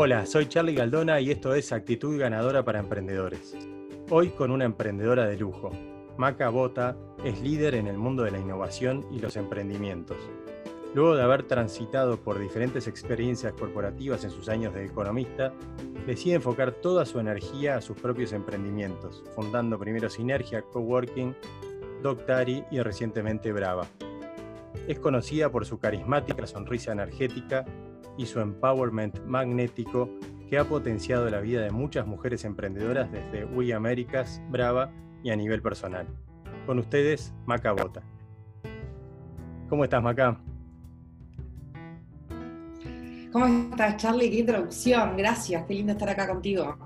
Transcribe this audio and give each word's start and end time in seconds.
Hola, 0.00 0.26
soy 0.26 0.46
Charlie 0.46 0.76
Galdona 0.76 1.20
y 1.20 1.32
esto 1.32 1.54
es 1.54 1.72
Actitud 1.72 2.20
Ganadora 2.20 2.64
para 2.64 2.78
Emprendedores. 2.78 3.56
Hoy 4.10 4.28
con 4.28 4.52
una 4.52 4.64
emprendedora 4.64 5.26
de 5.26 5.36
lujo. 5.36 5.72
Maca 6.16 6.50
Bota 6.50 6.96
es 7.24 7.40
líder 7.40 7.74
en 7.74 7.88
el 7.88 7.98
mundo 7.98 8.22
de 8.22 8.30
la 8.30 8.38
innovación 8.38 9.04
y 9.10 9.18
los 9.18 9.36
emprendimientos. 9.36 10.16
Luego 10.94 11.16
de 11.16 11.24
haber 11.24 11.42
transitado 11.48 12.16
por 12.16 12.38
diferentes 12.38 12.86
experiencias 12.86 13.54
corporativas 13.54 14.22
en 14.22 14.30
sus 14.30 14.48
años 14.48 14.72
de 14.72 14.84
economista, 14.84 15.52
decide 16.06 16.36
enfocar 16.36 16.70
toda 16.70 17.04
su 17.04 17.18
energía 17.18 17.76
a 17.76 17.80
sus 17.80 17.96
propios 17.96 18.32
emprendimientos, 18.32 19.24
fundando 19.34 19.80
primero 19.80 20.08
Sinergia 20.08 20.62
Coworking, 20.62 21.34
Doctari 22.04 22.62
y 22.70 22.78
recientemente 22.78 23.50
Brava. 23.50 23.88
Es 24.86 25.00
conocida 25.00 25.50
por 25.50 25.66
su 25.66 25.80
carismática 25.80 26.46
sonrisa 26.46 26.92
energética 26.92 27.64
y 28.18 28.26
su 28.26 28.40
empowerment 28.40 29.24
magnético 29.24 30.10
que 30.50 30.58
ha 30.58 30.64
potenciado 30.64 31.30
la 31.30 31.40
vida 31.40 31.62
de 31.62 31.70
muchas 31.70 32.06
mujeres 32.06 32.44
emprendedoras 32.44 33.10
desde 33.10 33.44
We 33.44 33.72
Américas, 33.72 34.42
Brava 34.50 34.90
y 35.22 35.30
a 35.30 35.36
nivel 35.36 35.62
personal. 35.62 36.06
Con 36.66 36.78
ustedes, 36.78 37.32
Maca 37.46 37.72
Bota. 37.72 38.02
¿Cómo 39.68 39.84
estás, 39.84 40.02
Maca? 40.02 40.40
¿Cómo 43.32 43.46
estás, 43.46 43.96
Charlie? 43.98 44.30
Qué 44.30 44.38
introducción, 44.38 45.16
gracias, 45.16 45.64
qué 45.66 45.74
lindo 45.74 45.92
estar 45.92 46.08
acá 46.08 46.26
contigo. 46.26 46.76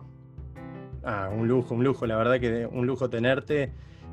Ah, 1.04 1.30
un 1.32 1.48
lujo, 1.48 1.74
un 1.74 1.84
lujo, 1.84 2.06
la 2.06 2.16
verdad 2.16 2.38
que 2.40 2.66
un 2.66 2.86
lujo 2.86 3.08
tenerte. 3.08 3.72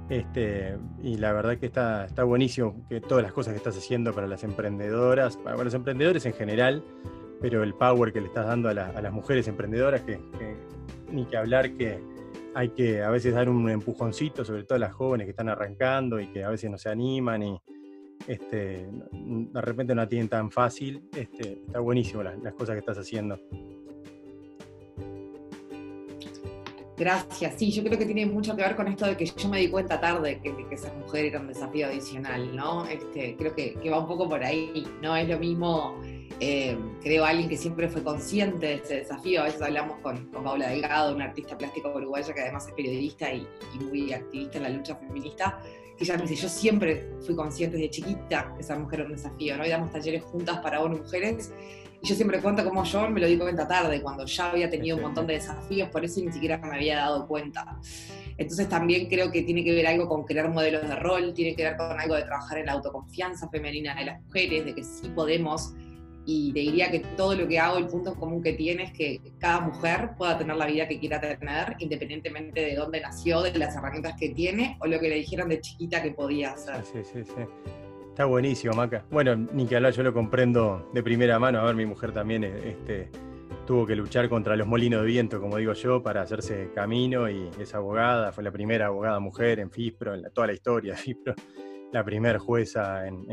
Este, 0.10 0.76
y 1.04 1.18
la 1.18 1.34
verdad 1.34 1.58
que 1.58 1.68
está, 1.68 2.06
está 2.06 2.24
buenísimo 2.24 2.86
que 2.90 3.00
todas 3.00 3.24
las 3.24 3.32
cosas 3.32 3.54
que 3.54 3.58
estás 3.58 3.78
haciendo 3.78 4.12
para 4.12 4.28
las 4.28 4.44
emprendedoras, 4.44 5.38
para 5.38 5.64
los 5.64 5.74
emprendedores 5.74 6.26
en 6.26 6.34
general, 6.34 6.84
pero 7.40 7.64
el 7.64 7.76
power 7.76 8.12
que 8.12 8.20
le 8.20 8.28
estás 8.28 8.48
dando 8.48 8.70
a, 8.70 8.74
las 8.74 9.14
mujeres 9.14 9.48
emprendedoras, 9.48 10.02
que, 10.02 10.20
ni 11.12 11.26
que 11.26 11.38
hablar 11.38 11.72
que 11.74 12.02
hay 12.56 12.70
que 12.70 13.04
a 13.04 13.10
veces 13.10 13.36
dar 13.36 13.50
un 13.50 13.70
empujoncito, 13.70 14.44
sobre 14.44 14.64
todo 14.64 14.78
a 14.78 14.80
las 14.80 14.94
jóvenes 14.94 15.26
que 15.26 15.32
están 15.32 15.50
arrancando 15.50 16.20
y 16.20 16.28
que 16.28 16.44
a 16.44 16.50
veces 16.50 16.72
no 16.72 16.78
se 16.78 16.90
animan 16.90 17.44
y 17.44 17.62
este, 18.28 18.90
de 19.12 19.62
repente 19.62 19.96
no 19.96 20.02
la 20.02 20.10
tienen 20.10 20.28
tan 20.28 20.52
fácil. 20.52 21.08
Este, 21.16 21.62
está 21.66 21.80
buenísimo 21.80 22.24
las 22.24 22.54
cosas 22.54 22.74
que 22.74 22.80
estás 22.80 22.98
haciendo. 22.98 23.40
Gracias. 27.00 27.54
Sí, 27.58 27.72
yo 27.72 27.82
creo 27.82 27.98
que 27.98 28.06
tiene 28.06 28.26
mucho 28.26 28.54
que 28.58 28.62
ver 28.62 28.76
con 28.76 28.86
esto 28.90 29.06
de 29.06 29.16
que 29.16 29.26
yo 29.26 29.48
me 29.48 29.60
di 29.60 29.70
cuenta 29.70 30.02
tarde 30.02 30.42
que, 30.44 30.54
que 30.68 30.78
ser 30.78 30.94
mujer 30.96 31.28
era 31.28 31.40
un 31.40 31.48
desafío 31.48 31.88
adicional, 31.88 32.54
¿no? 32.54 32.86
Este, 32.88 33.38
creo 33.38 33.56
que, 33.56 33.90
va 33.90 34.00
un 34.00 34.08
poco 34.08 34.28
por 34.28 34.44
ahí, 34.44 34.86
¿no? 35.02 35.16
Es 35.16 35.30
lo 35.30 35.40
mismo, 35.40 36.02
eh, 36.42 36.78
creo, 37.02 37.24
alguien 37.24 37.48
que 37.48 37.56
siempre 37.56 37.88
fue 37.88 38.04
consciente 38.04 38.66
de 38.66 38.74
ese 38.74 38.96
desafío. 38.98 39.40
A 39.40 39.46
veces 39.46 39.62
hablamos 39.62 40.00
con, 40.00 40.26
con 40.26 40.44
Paula 40.44 40.68
Delgado, 40.68 41.16
una 41.16 41.24
artista 41.24 41.58
plástica 41.58 41.88
uruguaya 41.88 42.34
que 42.34 42.42
además 42.42 42.68
es 42.68 42.74
periodista 42.74 43.34
y, 43.34 43.48
muy 43.80 44.12
activista 44.12 44.58
en 44.58 44.64
la 44.64 44.70
lucha 44.70 44.98
feminista 44.98 45.58
que 45.98 46.04
ella 46.06 46.16
me 46.16 46.24
dice, 46.24 46.36
yo 46.36 46.50
siempre 46.50 47.10
fui 47.26 47.36
consciente 47.36 47.76
desde 47.76 47.90
chiquita 47.90 48.54
que 48.56 48.64
ser 48.64 48.80
mujer 48.80 49.02
era 49.02 49.10
un 49.10 49.16
desafío, 49.16 49.58
¿no? 49.58 49.66
Y 49.66 49.70
damos 49.70 49.92
talleres 49.92 50.24
juntas 50.24 50.60
para 50.60 50.82
hombres 50.82 51.04
mujeres 51.04 51.52
y 52.02 52.08
yo 52.08 52.16
siempre 52.16 52.40
cuento 52.40 52.64
cómo 52.64 52.84
yo 52.84 53.10
me 53.10 53.20
lo 53.20 53.28
di 53.28 53.38
cuenta 53.38 53.68
tarde, 53.68 54.02
cuando 54.02 54.26
ya 54.26 54.52
había 54.52 54.70
tenido 54.70 54.96
un 54.98 55.04
montón 55.04 55.28
de 55.28 55.34
desafíos, 55.34 55.90
por 55.90 56.04
eso 56.06 56.22
ni 56.24 56.32
siquiera 56.32 56.58
me 56.58 56.76
había 56.76 56.98
dado 56.98 57.28
cuenta. 57.28 57.78
Entonces 58.38 58.70
también 58.70 59.10
creo 59.10 59.32
que 59.32 59.44
tiene 59.44 59.64
que 59.66 59.74
ver 59.74 59.86
algo 59.86 60.08
con 60.08 60.24
crear 60.24 60.50
modelos 60.50 60.88
de 60.88 60.96
rol, 60.96 61.34
tiene 61.34 61.56
que 61.56 61.64
ver 61.64 61.76
con 61.76 62.00
algo 62.00 62.16
de 62.16 62.24
trabajar 62.24 62.60
en 62.60 62.68
la 62.68 62.74
autoconfianza 62.74 63.50
femenina 63.50 63.96
de 63.96 64.06
las 64.06 64.22
mujeres, 64.22 64.66
de 64.66 64.76
que 64.76 64.84
sí 64.84 65.10
podemos. 65.10 65.74
Y 66.26 66.54
te 66.54 66.60
diría 66.60 66.92
que 66.92 67.00
todo 67.00 67.36
lo 67.36 67.48
que 67.48 67.60
hago, 67.60 67.78
el 67.78 67.88
punto 67.88 68.16
común 68.16 68.42
que 68.42 68.54
tiene 68.54 68.84
es 68.84 68.94
que 68.94 69.20
cada 69.40 69.60
mujer 69.62 70.12
pueda 70.18 70.38
tener 70.38 70.56
la 70.56 70.68
vida 70.68 70.88
que 70.88 71.00
quiera 71.00 71.20
tener, 71.20 71.76
independientemente 71.80 72.62
de 72.62 72.76
dónde 72.76 73.02
nació, 73.02 73.42
de 73.42 73.58
las 73.58 73.76
herramientas 73.76 74.14
que 74.18 74.30
tiene 74.30 74.78
o 74.80 74.88
lo 74.88 75.00
que 75.00 75.10
le 75.10 75.16
dijeron 75.16 75.50
de 75.50 75.60
chiquita 75.60 76.02
que 76.02 76.12
podía 76.12 76.52
hacer. 76.52 76.86
Sí, 76.86 77.00
sí, 77.04 77.24
sí. 77.26 77.89
Está 78.20 78.26
buenísimo, 78.26 78.74
Maca. 78.74 79.06
Bueno, 79.10 79.34
ni 79.34 79.66
que 79.66 79.78
hablar, 79.78 79.94
yo 79.94 80.04
lo 80.04 80.14
comprendo 80.14 80.90
de 80.94 81.02
primera 81.02 81.40
mano. 81.40 81.60
A 81.60 81.64
ver, 81.64 81.76
mi 81.76 81.86
mujer 81.86 82.12
también 82.12 82.44
este, 82.44 83.10
tuvo 83.66 83.86
que 83.86 83.96
luchar 83.96 84.28
contra 84.28 84.58
los 84.58 84.68
molinos 84.68 85.04
de 85.04 85.08
viento, 85.08 85.40
como 85.40 85.56
digo 85.56 85.72
yo, 85.72 86.04
para 86.04 86.24
hacerse 86.24 86.70
camino 86.76 87.30
y 87.30 87.50
es 87.58 87.74
abogada, 87.74 88.34
fue 88.34 88.44
la 88.44 88.52
primera 88.52 88.88
abogada 88.88 89.22
mujer 89.22 89.62
en 89.62 89.72
FISPRO, 89.72 90.16
en 90.16 90.24
toda 90.34 90.48
la 90.48 90.54
historia 90.54 90.96
de 90.96 90.98
FISPRO, 91.00 91.34
la 91.94 92.04
primera 92.04 92.38
jueza 92.40 93.08
en, 93.08 93.26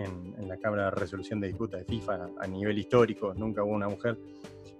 la 0.47 0.57
Cámara 0.57 0.85
de 0.85 0.91
Resolución 0.93 1.41
de 1.41 1.49
Disputas 1.49 1.81
de 1.81 1.87
FIFA 1.87 2.29
a 2.41 2.47
nivel 2.47 2.79
histórico, 2.79 3.35
nunca 3.35 3.65
hubo 3.65 3.73
una 3.73 3.89
mujer. 3.89 4.17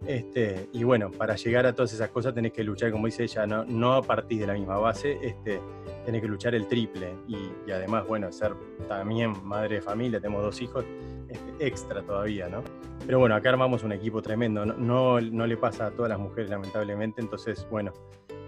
Este, 0.05 0.69
y 0.73 0.85
bueno, 0.85 1.11
para 1.11 1.37
llegar 1.37 1.67
a 1.67 1.75
todas 1.75 1.93
esas 1.93 2.11
cosas 2.11 2.35
tenés 2.35 2.53
que 2.53 2.63
luchar, 2.63 2.93
como 2.93 3.07
dice 3.07 3.25
ella, 3.25 3.47
no, 3.47 3.65
no 3.65 3.95
a 3.95 4.03
partir 4.03 4.41
de 4.41 4.47
la 4.47 4.55
misma 4.55 4.77
base, 4.77 5.19
este, 5.23 5.61
tenés 6.05 6.21
que 6.21 6.29
luchar 6.29 6.55
el 6.55 6.67
triple. 6.67 7.15
Y, 7.27 7.71
además, 7.71 8.07
bueno, 8.07 8.31
ser 8.31 8.55
también 8.89 9.33
madre 9.45 9.77
de 9.77 9.83
familia, 9.83 10.21
tenemos 10.21 10.43
dos 10.43 10.61
hijos, 10.61 10.85
este, 11.29 11.67
extra 11.67 12.03
todavía, 12.03 12.49
¿no? 12.49 12.63
Pero 13.07 13.19
bueno, 13.19 13.35
acá 13.35 13.51
armamos 13.51 13.83
un 13.83 13.93
equipo 13.93 14.21
tremendo, 14.23 14.67
no, 14.67 15.21
no, 15.21 15.47
le 15.47 15.57
pasa 15.57 15.87
a 15.87 15.91
todas 15.91 16.11
las 16.11 16.19
mujeres 16.19 16.51
lamentablemente, 16.51 17.21
entonces, 17.21 17.67
bueno, 17.71 17.93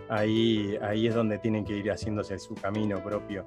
ahí, 0.08 0.76
ahí 0.82 1.06
es 1.06 1.14
donde 1.14 1.38
tienen 1.38 1.64
que 1.64 1.76
ir 1.76 1.90
haciéndose 1.90 2.38
su 2.38 2.54
camino 2.54 3.02
propio. 3.02 3.44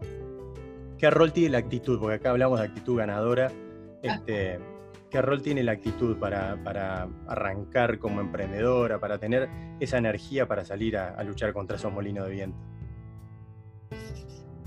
¿Qué 0.97 1.09
rol 1.09 1.33
tiene 1.33 1.49
la 1.51 1.57
actitud? 1.59 1.99
Porque 1.99 2.15
acá 2.15 2.29
hablamos 2.29 2.59
de 2.59 2.65
actitud 2.65 2.97
ganadora. 2.97 3.51
Este, 4.03 4.59
¿Qué 5.11 5.21
rol 5.21 5.41
tiene 5.41 5.61
la 5.61 5.73
actitud 5.73 6.17
para, 6.17 7.09
arrancar 7.27 7.99
como 7.99 8.21
emprendedora, 8.21 8.97
para 8.97 9.17
tener 9.17 9.49
esa 9.81 9.97
energía 9.97 10.47
para 10.47 10.63
salir 10.63 10.95
a, 10.95 11.21
luchar 11.25 11.51
contra 11.51 11.75
esos 11.75 11.91
molinos 11.91 12.25
de 12.27 12.31
viento? 12.31 12.57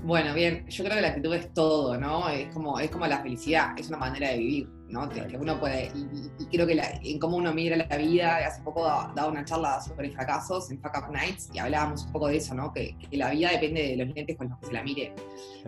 Bueno, 0.03 0.35
bien, 0.35 0.67
yo 0.67 0.83
creo 0.83 0.97
que 0.97 1.01
la 1.01 1.07
actitud 1.07 1.33
es 1.33 1.51
todo, 1.51 1.97
¿no? 1.97 2.29
Es 2.29 2.53
como, 2.53 2.79
es 2.79 2.91
como 2.91 3.07
la 3.07 3.23
felicidad, 3.23 3.71
es 3.75 3.89
una 3.89 3.97
manera 3.97 4.29
de 4.29 4.37
vivir. 4.37 4.69
¿No? 4.89 5.09
Que, 5.09 5.37
uno 5.37 5.59
puede, 5.59 5.91
y, 5.95 6.45
creo 6.45 6.67
que 6.67 6.79
en 7.03 7.19
cómo 7.19 7.37
uno 7.37 7.53
mira 7.53 7.75
la 7.77 7.97
vida, 7.97 8.37
hace 8.45 8.61
poco 8.61 8.83
daba 8.83 9.27
una 9.27 9.43
charla 9.43 9.81
sobre 9.81 10.11
fracasos 10.11 10.69
en 10.71 10.79
Fuck 10.79 10.97
Up 10.97 11.11
Nights 11.11 11.49
y 11.53 11.59
hablábamos 11.59 12.05
un 12.05 12.11
poco 12.11 12.27
de 12.27 12.37
eso, 12.37 12.53
¿no? 12.53 12.71
Que, 12.71 12.95
la 13.11 13.31
vida 13.31 13.49
depende 13.51 13.89
de 13.89 13.97
los 13.97 14.13
lentes 14.13 14.37
con 14.37 14.49
los 14.49 14.59
que 14.59 14.67
se 14.67 14.73
la 14.73 14.83
mire. 14.83 15.13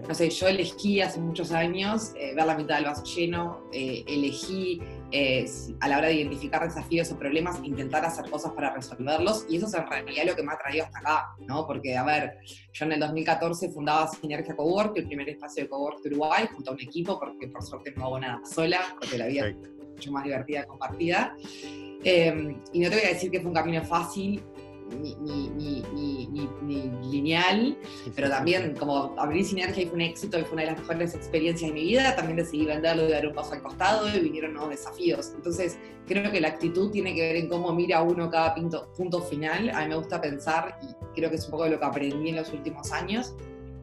No 0.07 0.13
sé, 0.13 0.29
yo 0.29 0.47
elegí 0.47 1.01
hace 1.01 1.19
muchos 1.19 1.51
años 1.51 2.13
eh, 2.15 2.33
ver 2.35 2.45
la 2.45 2.55
mitad 2.55 2.75
del 2.75 2.85
vaso 2.85 3.03
lleno, 3.03 3.61
eh, 3.71 4.03
elegí 4.07 4.81
eh, 5.11 5.49
a 5.79 5.87
la 5.87 5.97
hora 5.99 6.07
de 6.07 6.15
identificar 6.15 6.63
desafíos 6.63 7.11
o 7.11 7.17
problemas, 7.17 7.59
intentar 7.63 8.03
hacer 8.05 8.29
cosas 8.29 8.51
para 8.53 8.73
resolverlos 8.73 9.45
y 9.49 9.57
eso 9.57 9.67
es 9.67 9.73
en 9.73 9.87
realidad 9.87 10.25
lo 10.25 10.35
que 10.35 10.43
me 10.43 10.51
ha 10.51 10.57
traído 10.57 10.85
hasta 10.85 10.99
acá, 10.99 11.35
¿no? 11.39 11.65
Porque, 11.65 11.95
a 11.95 12.03
ver, 12.03 12.37
yo 12.73 12.85
en 12.85 12.91
el 12.93 12.99
2014 12.99 13.69
fundaba 13.69 14.07
Sinergia 14.07 14.55
Cowork, 14.55 14.97
el 14.97 15.07
primer 15.07 15.29
espacio 15.29 15.63
de 15.63 15.69
cowork 15.69 16.01
de 16.01 16.09
Uruguay, 16.09 16.47
junto 16.53 16.71
a 16.71 16.73
un 16.73 16.81
equipo, 16.81 17.19
porque 17.19 17.47
por 17.47 17.63
suerte 17.63 17.93
no 17.95 18.05
hago 18.05 18.19
nada 18.19 18.41
sola, 18.45 18.81
porque 18.99 19.17
la 19.17 19.27
vida 19.27 19.47
es 19.47 19.55
mucho 19.81 20.11
más 20.11 20.23
divertida 20.23 20.61
y 20.61 20.65
compartida. 20.65 21.35
Eh, 22.03 22.55
y 22.73 22.79
no 22.79 22.89
te 22.89 22.95
voy 22.95 23.05
a 23.05 23.09
decir 23.09 23.31
que 23.31 23.39
fue 23.39 23.47
un 23.47 23.55
camino 23.55 23.83
fácil 23.83 24.43
ni, 24.89 25.15
ni, 25.15 25.49
ni, 25.49 26.49
ni 26.61 27.09
lineal, 27.09 27.77
pero 28.15 28.29
también 28.29 28.75
como 28.75 29.15
abrir 29.17 29.45
sinergia 29.45 29.83
y 29.83 29.85
fue 29.85 29.95
un 29.95 30.01
éxito 30.01 30.39
y 30.39 30.43
fue 30.43 30.53
una 30.53 30.63
de 30.63 30.71
las 30.71 30.79
mejores 30.79 31.15
experiencias 31.15 31.69
de 31.69 31.73
mi 31.73 31.83
vida, 31.85 32.15
también 32.15 32.37
decidí 32.37 32.65
venderlo 32.65 33.07
y 33.07 33.11
dar 33.11 33.27
un 33.27 33.33
paso 33.33 33.53
al 33.53 33.61
costado 33.61 34.07
y 34.09 34.19
vinieron 34.19 34.53
nuevos 34.53 34.71
desafíos. 34.71 35.31
Entonces 35.35 35.77
creo 36.07 36.31
que 36.31 36.41
la 36.41 36.49
actitud 36.49 36.91
tiene 36.91 37.13
que 37.13 37.21
ver 37.21 37.35
en 37.35 37.49
cómo 37.49 37.73
mira 37.73 38.01
uno 38.01 38.29
cada 38.29 38.55
punto, 38.55 38.91
punto 38.95 39.21
final. 39.21 39.69
A 39.69 39.81
mí 39.81 39.89
me 39.89 39.95
gusta 39.95 40.21
pensar 40.21 40.79
y 40.81 41.15
creo 41.15 41.29
que 41.29 41.35
es 41.35 41.45
un 41.45 41.51
poco 41.51 41.65
de 41.65 41.71
lo 41.71 41.79
que 41.79 41.85
aprendí 41.85 42.29
en 42.29 42.37
los 42.37 42.51
últimos 42.53 42.91
años 42.91 43.35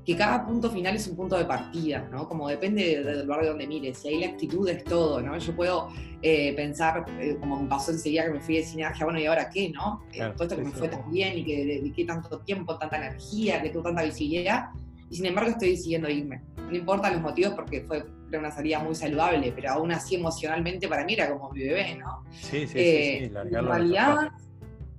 que 0.04 0.16
cada 0.16 0.44
punto 0.44 0.70
final 0.70 0.96
es 0.96 1.06
un 1.08 1.16
punto 1.16 1.36
de 1.36 1.44
partida, 1.44 2.06
¿no? 2.10 2.28
Como 2.28 2.48
depende 2.48 3.02
del 3.02 3.22
lugar 3.22 3.42
de 3.42 3.48
donde 3.48 3.66
mires, 3.66 4.04
y 4.04 4.08
ahí 4.08 4.20
la 4.20 4.26
actitud 4.26 4.68
es 4.68 4.84
todo, 4.84 5.20
¿no? 5.20 5.36
Yo 5.38 5.56
puedo 5.56 5.88
eh, 6.20 6.52
pensar, 6.54 7.06
eh, 7.18 7.36
como 7.40 7.62
me 7.62 7.68
pasó 7.68 7.90
enseguida 7.90 8.24
que 8.24 8.32
me 8.32 8.40
fui 8.40 8.56
de 8.56 8.64
sinergia, 8.64 9.04
bueno, 9.04 9.18
¿y 9.18 9.26
ahora 9.26 9.48
qué, 9.48 9.70
no? 9.70 10.02
Eh, 10.12 10.18
todo 10.34 10.44
esto 10.44 10.56
que 10.56 10.62
me 10.62 10.70
fue 10.72 10.88
tan 10.88 11.10
bien 11.10 11.38
y 11.38 11.44
que 11.44 11.64
dediqué 11.64 12.04
tanto 12.04 12.40
tiempo, 12.40 12.76
tanta 12.76 12.98
energía, 12.98 13.62
que 13.62 13.70
tuve 13.70 13.84
tanta 13.84 14.02
visibilidad, 14.02 14.66
y 15.08 15.16
sin 15.16 15.26
embargo 15.26 15.50
estoy 15.50 15.70
decidiendo 15.70 16.08
irme. 16.10 16.42
No 16.56 16.76
importa 16.76 17.10
los 17.10 17.22
motivos 17.22 17.54
porque 17.54 17.82
fue 17.82 18.04
una 18.36 18.50
salida 18.50 18.80
muy 18.80 18.94
saludable, 18.94 19.52
pero 19.52 19.72
aún 19.72 19.92
así 19.92 20.16
emocionalmente 20.16 20.88
para 20.88 21.04
mí 21.04 21.14
era 21.14 21.30
como 21.32 21.50
mi 21.50 21.60
bebé, 21.60 21.96
¿no? 21.96 22.24
Sí, 22.32 22.66
sí, 22.66 22.68
sí, 22.68 22.74
sí, 22.74 23.30
En 23.32 23.64
realidad 23.64 24.32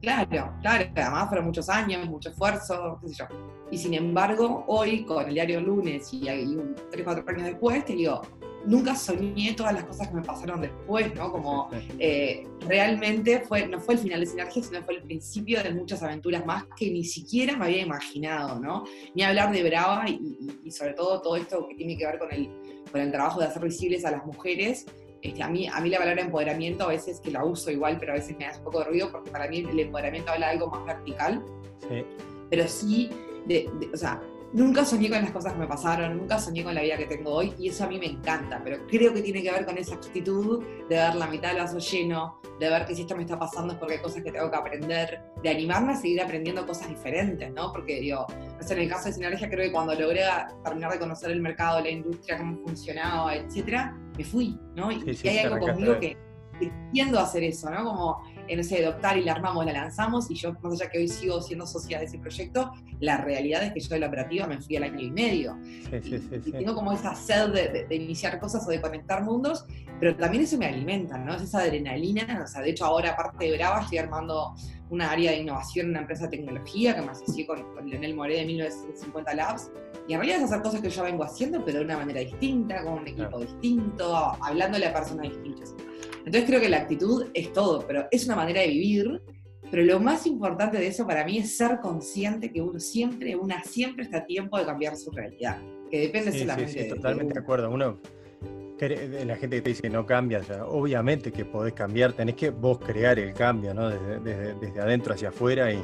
Claro, 0.05 0.53
claro, 0.61 0.85
además 0.95 1.29
fueron 1.29 1.45
muchos 1.47 1.67
años, 1.67 2.07
mucho 2.07 2.29
esfuerzo, 2.29 2.99
qué 3.01 3.07
sé 3.07 3.15
yo. 3.15 3.25
Y 3.71 3.77
sin 3.79 3.95
embargo, 3.95 4.63
hoy 4.67 5.03
con 5.03 5.27
el 5.27 5.33
diario 5.33 5.59
lunes 5.59 6.13
y, 6.13 6.29
un, 6.29 6.75
tres, 6.91 7.03
cuatro 7.03 7.23
años 7.27 7.45
después, 7.45 7.83
te 7.85 7.93
digo, 7.93 8.21
nunca 8.67 8.95
soñé 8.95 9.53
todas 9.53 9.73
las 9.73 9.85
cosas 9.85 10.09
que 10.09 10.13
me 10.13 10.21
pasaron 10.21 10.61
después, 10.61 11.15
¿no? 11.15 11.31
Como 11.31 11.71
eh, 11.97 12.47
realmente 12.67 13.39
fue, 13.39 13.67
no 13.67 13.79
fue 13.79 13.95
el 13.95 14.01
final 14.01 14.19
de 14.19 14.27
Sinergia, 14.27 14.61
sino 14.61 14.83
fue 14.83 14.97
el 14.97 15.01
principio 15.01 15.63
de 15.63 15.73
muchas 15.73 16.03
aventuras 16.03 16.45
más 16.45 16.65
que 16.77 16.91
ni 16.91 17.03
siquiera 17.03 17.57
me 17.57 17.65
había 17.65 17.81
imaginado, 17.81 18.59
¿no? 18.59 18.83
Ni 19.15 19.23
hablar 19.23 19.51
de 19.51 19.63
Brava 19.63 20.07
y, 20.07 20.69
sobre 20.69 20.93
todo 20.93 21.19
todo 21.19 21.35
esto 21.35 21.67
que 21.67 21.73
tiene 21.73 21.97
que 21.97 22.05
ver 22.05 22.19
con 22.19 22.31
el, 22.31 22.47
con 22.91 23.01
el 23.01 23.11
trabajo 23.11 23.39
de 23.39 23.47
hacer 23.47 23.63
visibles 23.63 24.05
a 24.05 24.11
las 24.11 24.23
mujeres 24.23 24.85
Este, 25.25 25.41
a, 25.41 25.47
mí, 25.47 25.67
a 25.67 25.81
mí 25.81 25.89
la 25.89 25.97
palabra 25.97 26.21
empoderamiento 26.21 26.83
a 26.83 26.89
veces 26.89 27.19
que 27.19 27.31
la 27.31 27.43
uso 27.43 27.71
igual, 27.71 27.97
pero 27.99 28.11
a 28.11 28.15
veces 28.15 28.37
me 28.37 28.45
hace 28.45 28.59
un 28.59 28.65
poco 28.65 28.79
de 28.79 28.85
ruido 28.85 29.11
porque 29.11 29.31
para 29.31 29.47
mí 29.47 29.59
el 29.59 29.79
empoderamiento 29.79 30.31
habla 30.31 30.47
de 30.47 30.51
algo 30.53 30.67
más 30.67 30.85
vertical. 30.85 31.43
Sí. 31.87 32.05
Pero 32.49 32.67
sí, 32.67 33.09
de, 33.47 33.67
o 33.91 33.97
sea, 33.97 34.21
nunca 34.53 34.85
soñé 34.85 35.09
con 35.09 35.21
las 35.21 35.31
cosas 35.31 35.53
que 35.53 35.59
me 35.59 35.67
pasaron, 35.67 36.17
nunca 36.17 36.39
soñé 36.39 36.63
con 36.63 36.73
la 36.75 36.81
vida 36.81 36.97
que 36.97 37.05
tengo 37.05 37.31
hoy 37.31 37.53
y 37.57 37.69
eso 37.69 37.83
a 37.83 37.87
mí 37.87 37.99
me 37.99 38.07
encanta, 38.07 38.61
pero 38.63 38.85
creo 38.87 39.13
que 39.13 39.21
tiene 39.21 39.43
que 39.43 39.51
ver 39.51 39.65
con 39.65 39.77
esa 39.77 39.95
actitud 39.95 40.63
de 40.89 40.95
ver 40.95 41.15
la 41.15 41.27
mitad 41.27 41.49
del 41.49 41.63
vaso 41.63 41.79
lleno, 41.79 42.39
de 42.59 42.69
ver 42.69 42.85
que 42.85 42.95
si 42.95 43.01
esto 43.01 43.15
me 43.15 43.23
está 43.23 43.37
pasando 43.37 43.73
es 43.73 43.79
porque 43.79 43.95
hay 43.95 44.01
cosas 44.01 44.23
que 44.23 44.31
tengo 44.31 44.49
que 44.49 44.57
aprender, 44.57 45.21
de 45.41 45.49
animarme 45.49 45.93
a 45.93 45.95
seguir 45.95 46.21
aprendiendo 46.21 46.65
cosas 46.65 46.89
diferentes, 46.89 47.51
¿no? 47.53 47.71
Porque 47.71 47.99
digo, 47.99 48.25
en 48.69 48.79
el 48.79 48.89
caso 48.89 49.05
de 49.05 49.13
Sinergia 49.13 49.49
creo 49.49 49.65
que 49.65 49.71
cuando 49.71 49.93
logré 49.93 50.21
terminar 50.63 50.91
de 50.91 50.99
conocer 50.99 51.31
el 51.31 51.41
mercado, 51.41 51.81
la 51.81 51.89
industria, 51.89 52.37
cómo 52.37 52.57
funcionaba, 52.65 53.35
etcétera, 53.35 53.97
me 54.17 54.23
fui, 54.23 54.57
¿no? 54.75 54.91
Y, 54.91 55.03
hay 55.27 55.39
algo 55.39 55.59
conmigo 55.59 55.99
que, 55.99 56.17
que 56.59 56.71
tiendo 56.91 57.19
a 57.19 57.23
hacer 57.23 57.43
eso, 57.43 57.69
¿no? 57.69 57.83
Como 57.83 58.21
en 58.47 58.59
ese 58.59 58.77
de 58.77 58.85
adoptar 58.85 59.17
y 59.17 59.23
la 59.23 59.33
armamos, 59.33 59.65
la 59.65 59.73
lanzamos 59.73 60.29
y 60.29 60.35
yo, 60.35 60.53
más 60.61 60.73
allá 60.73 60.89
que 60.89 60.99
hoy 60.99 61.07
sigo 61.07 61.41
siendo 61.41 61.65
socia 61.65 61.99
de 61.99 62.05
ese 62.05 62.17
proyecto, 62.17 62.71
la 62.99 63.17
realidad 63.17 63.63
es 63.63 63.73
que 63.73 63.79
yo 63.79 63.89
de 63.89 63.99
la 63.99 64.07
operativa 64.07 64.47
me 64.47 64.61
fui 64.61 64.75
al 64.75 64.83
año 64.83 64.99
y 64.99 65.11
medio. 65.11 65.57
y, 66.03 66.51
tengo 66.51 66.75
como 66.75 66.91
esa 66.91 67.15
sed 67.15 67.49
de, 67.87 67.95
iniciar 67.95 68.39
cosas 68.39 68.65
o 68.67 68.69
de 68.69 68.81
conectar 68.81 69.23
mundos, 69.23 69.65
pero 69.99 70.15
también 70.15 70.43
eso 70.43 70.57
me 70.57 70.65
alimenta, 70.65 71.17
¿no? 71.17 71.35
Es 71.35 71.43
esa 71.43 71.59
adrenalina, 71.59 72.41
o 72.43 72.47
sea, 72.47 72.61
de 72.61 72.71
hecho 72.71 72.85
ahora 72.85 73.11
aparte 73.11 73.45
de 73.45 73.57
Brava 73.57 73.81
estoy 73.81 73.97
armando 73.97 74.55
una 74.89 75.11
área 75.11 75.31
de 75.31 75.39
innovación 75.39 75.87
en 75.87 75.91
una 75.91 76.01
empresa 76.01 76.25
de 76.25 76.37
tecnología 76.37 76.95
que 76.95 77.01
me 77.01 77.11
asocié 77.11 77.45
con, 77.45 77.63
con 77.73 77.89
Leonel 77.89 78.15
Moré 78.15 78.37
de 78.37 78.45
1950 78.45 79.33
Labs, 79.33 79.71
y 80.07 80.13
en 80.13 80.19
realidad 80.19 80.39
es 80.39 80.45
hacer 80.45 80.61
cosas 80.61 80.81
que 80.81 80.89
yo 80.89 81.03
vengo 81.03 81.23
haciendo, 81.23 81.63
pero 81.65 81.79
de 81.79 81.85
una 81.85 81.97
manera 81.97 82.19
distinta, 82.19 82.83
con 82.83 82.93
un 82.93 83.07
equipo 83.07 83.39
distinto, 83.39 84.15
hablándole 84.41 84.85
a 84.85 84.93
personas 84.93 85.29
distintas. 85.29 85.75
Entonces 86.19 86.45
creo 86.45 86.61
que 86.61 86.69
la 86.69 86.77
actitud 86.77 87.27
es 87.33 87.51
todo, 87.53 87.85
pero 87.87 88.07
es 88.11 88.25
una 88.25 88.35
manera 88.35 88.61
de 88.61 88.67
vivir. 88.67 89.21
Pero 89.71 89.83
lo 89.83 89.99
más 89.99 90.27
importante 90.27 90.77
de 90.77 90.87
eso 90.87 91.07
para 91.07 91.25
mí 91.25 91.39
es 91.39 91.57
ser 91.57 91.79
consciente 91.79 92.51
que 92.51 92.61
uno 92.61 92.79
siempre, 92.79 93.35
una 93.35 93.63
siempre 93.63 94.05
está 94.05 94.17
a 94.17 94.25
tiempo 94.25 94.59
de 94.59 94.65
cambiar 94.65 94.95
su 94.95 95.09
realidad. 95.09 95.57
Que 95.89 96.01
depende 96.01 96.31
solamente 96.37 96.71
sí, 96.71 96.79
sí, 96.83 96.89
totalmente 96.89 97.33
de, 97.33 97.39
acuerdo. 97.39 97.71
Uno, 97.71 97.99
la 98.79 99.35
gente 99.37 99.57
que 99.57 99.61
te 99.61 99.69
dice 99.69 99.89
no 99.89 100.05
cambia, 100.05 100.41
obviamente 100.65 101.31
que 101.31 101.45
podés 101.45 101.73
cambiar, 101.73 102.13
tenés 102.13 102.35
que 102.35 102.49
vos 102.49 102.77
crear 102.79 103.17
el 103.19 103.33
cambio, 103.33 103.73
¿no? 103.73 103.89
Desde, 103.89 104.53
desde 104.55 104.81
adentro 104.81 105.13
hacia 105.13 105.29
afuera 105.29 105.71
y, 105.71 105.81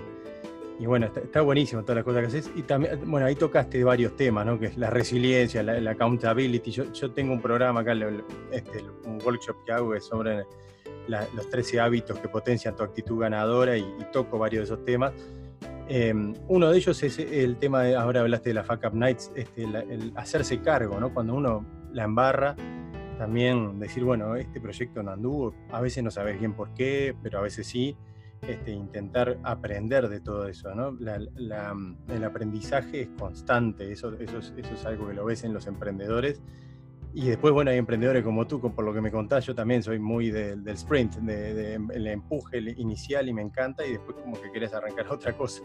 y 0.82 0.88
bueno, 0.88 1.06
está, 1.06 1.42
buenísimo 1.42 1.84
todas 1.84 1.98
las 1.98 2.04
cosas 2.04 2.22
que 2.22 2.28
haces. 2.28 2.52
Y 2.56 2.64
también, 2.64 3.00
bueno, 3.06 3.28
ahí 3.28 3.36
tocaste 3.36 3.84
varios 3.84 4.16
temas, 4.16 4.48
¿no? 4.48 4.58
Que 4.58 4.66
es 4.66 4.78
la 4.78 4.90
resiliencia, 4.90 5.62
la, 5.62 5.92
accountability. 5.92 6.72
Yo, 6.72 6.92
yo, 6.92 7.12
tengo 7.12 7.34
un 7.34 7.40
programa 7.40 7.82
acá, 7.82 7.94
este, 8.52 8.84
un 9.06 9.20
workshop 9.24 9.58
que 9.64 9.74
hago 9.74 9.94
es 9.94 10.06
sobre 10.06 10.44
los 11.08 11.50
13 11.52 11.80
hábitos 11.80 12.18
que 12.18 12.28
potencian 12.28 12.76
tu 12.76 12.82
actitud 12.82 13.20
ganadora 13.20 13.78
y, 13.78 13.86
toco 14.12 14.40
varios 14.40 14.68
de 14.68 14.74
esos 14.74 14.84
temas. 14.84 15.14
Em, 15.88 16.34
uno 16.48 16.72
de 16.72 16.78
ellos 16.78 17.04
es 17.04 17.20
el 17.20 17.58
tema, 17.58 17.84
de, 17.84 17.96
ahora 17.96 18.22
hablaste 18.22 18.50
de 18.50 18.56
la 18.56 18.64
Fuck 18.64 18.86
Up 18.88 18.96
Nights, 18.96 19.32
este, 19.36 19.66
el 19.66 20.12
hacerse 20.16 20.62
cargo, 20.62 21.00
¿no? 21.00 21.14
Cuando 21.14 21.36
uno 21.36 21.64
la 21.94 22.06
embarra, 22.06 22.56
también 23.22 23.78
decir, 23.78 24.04
bueno, 24.04 24.36
este 24.36 24.60
proyecto 24.60 25.04
no 25.04 25.12
anduvo, 25.12 25.54
a 25.70 25.80
veces 25.80 26.04
no 26.04 26.10
sabes 26.10 26.40
bien 26.40 26.54
por 26.54 26.74
qué, 26.74 27.16
pero 27.22 27.38
a 27.38 27.42
veces 27.44 27.68
sí 27.68 27.96
este, 28.42 28.72
intentar 28.72 29.38
aprender 29.44 30.10
de 30.10 30.22
todo 30.22 30.48
eso, 30.48 30.74
¿no? 30.74 30.94
Mm, 30.94 32.10
el 32.10 32.24
aprendizaje 32.24 33.02
es 33.02 33.10
constante, 33.20 33.92
eso, 33.92 34.12
eso, 34.20 34.40
es, 34.40 34.52
eso 34.58 34.74
es 34.74 34.86
algo 34.88 35.08
que 35.08 35.14
lo 35.14 35.24
ves 35.24 35.44
en 35.44 35.54
los 35.54 35.68
emprendedores. 35.68 36.42
Y 37.14 37.28
después, 37.28 37.54
bueno, 37.54 37.70
hay 37.70 37.78
emprendedores 37.78 38.24
como 38.24 38.48
tú, 38.48 38.60
por 38.60 38.84
lo 38.84 38.92
que 38.92 39.02
me 39.02 39.12
contás, 39.12 39.46
yo 39.46 39.54
también 39.54 39.84
soy 39.84 40.00
muy 40.00 40.32
del 40.32 40.68
sprint, 40.70 41.18
del 41.18 42.08
empuje 42.08 42.58
inicial 42.76 43.30
y 43.30 43.34
me 43.34 43.44
encanta, 43.44 43.86
y 43.86 43.92
después 43.92 44.18
como 44.18 44.42
que 44.42 44.52
querés 44.52 44.74
arrancar 44.74 45.06
otra 45.12 45.34
cosa. 45.38 45.62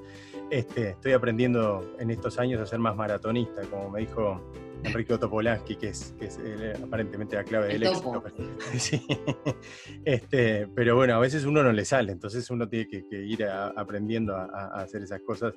Este, 0.50 0.90
estoy 0.90 1.12
aprendiendo 1.12 1.96
en 1.98 2.10
estos 2.10 2.38
años 2.38 2.60
a 2.60 2.66
ser 2.66 2.80
más 2.80 2.94
maratonista, 2.94 3.62
como 3.62 3.88
me 3.88 4.00
dijo 4.00 4.42
Enrique 4.84 5.18
Topolansky, 5.18 5.76
que 5.76 5.88
es, 5.88 6.14
que 6.18 6.26
es 6.26 6.38
eh, 6.42 6.74
aparentemente 6.82 7.36
la 7.36 7.44
clave 7.44 7.68
del 7.68 7.82
éxito. 7.84 8.22
Este, 10.04 10.66
pero 10.68 10.96
bueno, 10.96 11.14
a 11.14 11.18
veces 11.18 11.44
uno 11.44 11.62
no 11.62 11.72
le 11.72 11.84
sale, 11.84 12.12
entonces 12.12 12.48
uno 12.50 12.68
tiene 12.68 12.86
que, 12.88 13.02
ir 13.10 13.44
aprendiendo 13.44 14.36
a, 14.36 14.80
hacer 14.80 15.02
esas 15.02 15.20
cosas 15.22 15.54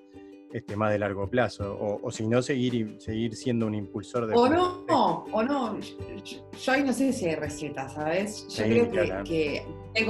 este, 0.51 0.75
más 0.75 0.91
de 0.91 0.99
largo 0.99 1.29
plazo, 1.29 1.77
o, 2.01 2.11
si 2.11 2.25
no, 2.25 2.41
seguir, 2.41 2.95
seguir 2.99 3.35
siendo 3.35 3.67
un 3.67 3.75
impulsor 3.75 4.27
de... 4.27 4.35
O 4.35 4.49
no, 4.49 4.83
o 5.31 5.43
no, 5.43 5.79
yo, 5.79 6.71
ahí 6.71 6.83
no 6.83 6.93
sé 6.93 7.13
si 7.13 7.27
hay 7.27 7.35
recetas, 7.35 7.93
¿sabes? 7.93 8.47
Yo 8.47 8.89
creo 8.89 9.23
que, 9.23 9.63
que 9.93 10.07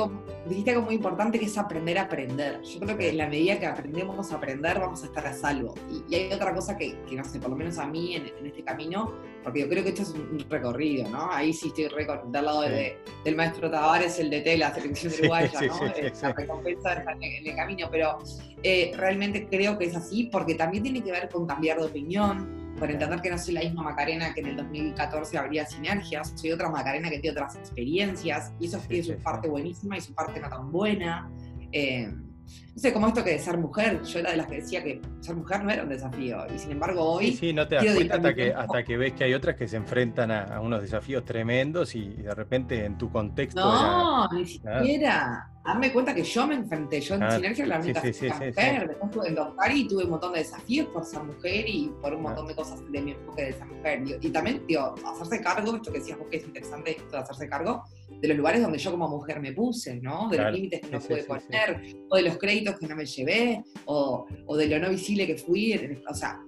dijiste 0.50 0.72
algo 0.72 0.84
muy 0.84 0.96
importante 0.96 1.40
que 1.40 1.46
es 1.46 1.58
aprender 1.58 1.98
a 1.98 2.04
aprender. 2.04 2.62
Yo 2.62 2.80
creo 2.80 2.98
que 2.98 3.10
en 3.10 3.18
la 3.18 3.28
medida 3.28 3.60
que 3.60 3.68
aprendemos 3.68 4.32
a 4.32 4.36
aprender 4.36 4.80
vamos 4.80 5.04
a 5.04 5.06
estar 5.06 5.26
a 5.26 5.34
salvo. 5.34 5.76
Y, 6.10 6.16
hay 6.16 6.34
otra 6.34 6.54
cosa 6.54 6.78
que, 6.78 6.98
no 7.12 7.24
sé, 7.24 7.40
por 7.40 7.52
lo 7.52 7.56
menos 7.56 7.78
a 7.78 7.86
mí 7.86 8.16
en, 8.16 8.46
este 8.46 8.64
camino, 8.64 9.14
porque 9.44 9.62
yo 9.62 9.70
creo 9.70 9.84
que 9.84 9.90
esto 9.90 10.02
es 10.02 10.10
un, 10.10 10.46
recorrido, 10.50 11.08
¿no? 11.10 11.32
Ahí 11.32 11.54
sí 11.54 11.68
estoy 11.68 11.86
del 11.86 12.46
lado 12.46 12.62
del 12.62 13.36
maestro 13.36 13.70
Tavares, 13.70 14.20
el 14.20 14.30
de 14.30 14.42
tela, 14.42 14.74
selección 14.74 15.14
uruguaya, 15.20 15.62
¿no? 15.62 15.86
la 16.22 16.34
recompensa 16.34 17.04
en 17.22 17.48
el 17.48 17.56
camino, 17.56 17.88
pero 17.92 18.18
eh, 18.64 18.92
realmente 18.98 19.48
creo 19.48 19.78
que 19.78 19.86
es 19.86 19.96
así 19.96 20.26
porque 20.32 20.56
también 20.56 20.84
tiene 20.84 21.04
que 21.04 21.12
ver 21.12 21.30
con 21.30 21.46
cambiar 21.46 21.80
de 21.80 21.86
opinión, 21.86 22.59
por 22.80 22.90
entender 22.90 23.22
que 23.22 23.30
no 23.30 23.38
soy 23.38 23.54
la 23.54 23.62
misma 23.62 23.84
Macarena 23.84 24.34
que 24.34 24.40
en 24.40 24.48
el 24.48 24.56
2014 24.56 25.38
habría 25.38 25.66
sinergias, 25.66 26.34
soy 26.36 26.52
otra 26.52 26.70
Macarena 26.70 27.10
que 27.10 27.20
tiene 27.20 27.32
otras 27.32 27.56
experiencias, 27.56 28.54
y 28.60 28.68
eso 28.68 28.80
tiene 28.88 29.04
su 29.04 29.14
parte 29.22 29.50
buenísima 29.50 29.98
y 29.98 30.02
su 30.02 30.14
parte 30.14 30.40
no 30.40 30.50
tan 30.50 30.72
buena. 30.72 31.30
Eh, 31.72 32.08
no 32.08 32.82
sé, 32.82 32.94
como 32.94 33.08
esto 33.08 33.24
que 33.24 33.32
de 33.32 33.40
ser 33.40 33.58
mujer, 33.58 34.02
yo 34.04 34.20
era 34.20 34.32
de 34.32 34.38
las 34.38 34.48
que 34.48 34.56
decía 34.56 34.84
que 34.84 35.02
ser 35.20 35.36
mujer 35.36 35.64
no 35.64 35.70
era 35.70 35.84
un 35.84 35.90
desafío, 35.90 36.46
y 36.54 36.58
sin 36.58 36.72
embargo 36.72 37.04
hoy... 37.04 37.32
Sí, 37.32 37.38
sí 37.38 37.54
no 37.54 37.68
te 37.68 37.76
das 37.76 37.86
cuenta 37.94 38.16
hasta 38.16 38.34
que, 38.34 38.54
hasta 38.54 38.84
que 38.84 38.98
ves 38.98 39.14
que 39.14 39.24
hay 39.26 39.34
otras 39.34 39.56
que 39.56 39.68
se 39.68 39.78
enfrentan 39.78 40.32
a, 40.32 40.60
unos 40.62 40.82
desafíos 40.82 41.26
tremendos 41.26 41.94
y, 41.96 42.08
de 42.10 42.34
repente 42.34 42.86
en 42.86 42.98
tu 42.98 43.12
contexto... 43.12 43.62
No, 43.62 44.30
ni 44.32 44.46
siquiera. 44.46 45.52
Hazme 45.64 45.92
cuenta 45.92 46.16
que 46.16 46.24
yo 46.24 46.48
me 46.48 46.56
enfrenté, 46.56 47.02
yo 47.02 47.16
en 47.16 47.24
ah, 47.24 47.32
Sinergia 47.32 47.66
la 47.66 47.80
única 47.80 48.02
sí, 48.02 48.14
sí, 48.14 48.26
mujer, 48.28 48.88
después 48.88 49.04
estuve 49.04 49.28
en 49.28 49.36
Doctari 49.36 49.82
y 49.82 49.88
tuve 49.88 50.06
un 50.06 50.12
montón 50.12 50.34
de 50.34 50.40
desafíos 50.40 50.88
por 50.88 51.06
ser 51.06 51.22
mujer 51.24 51.66
y 51.68 51.92
por 52.02 52.14
un 52.14 52.24
montón 52.24 52.48
de 52.48 52.56
cosas 52.56 52.80
de 52.90 53.02
mi 53.02 53.12
enfoque 53.12 53.46
de 53.46 53.54
ser 53.54 53.66
mujer. 53.66 54.04
Y, 54.22 54.30
también, 54.30 54.64
digo, 54.68 54.96
hacerse 55.06 55.42
cargo, 55.42 55.76
esto 55.76 55.92
que 55.92 56.00
decías 56.00 56.18
vos 56.18 56.28
que 56.32 56.38
es 56.38 56.46
interesante, 56.46 56.92
esto 56.92 57.12
de 57.12 57.18
hacerse 57.18 57.50
cargo, 57.50 57.84
de 58.10 58.28
los 58.28 58.38
lugares 58.38 58.62
donde 58.62 58.78
yo 58.78 58.92
como 58.92 59.10
mujer 59.10 59.42
me 59.42 59.52
puse, 59.52 60.00
¿no? 60.02 60.30
De 60.30 60.38
los 60.38 60.54
límites 60.54 60.82
que 60.82 60.90
no 60.90 61.00
pude 61.00 61.24
poner, 61.24 61.96
o 62.10 62.16
de 62.16 62.22
los 62.22 62.38
créditos 62.38 62.80
que 62.80 62.88
no 62.88 62.96
me 62.96 63.06
llevé, 63.06 63.64
o, 63.86 64.26
o, 64.46 64.58
de 64.58 64.68
lo 64.68 64.80
no 64.80 64.90
visible 64.90 65.28
que 65.28 65.38
fui. 65.38 66.00
O 66.10 66.14
sea, 66.14 66.40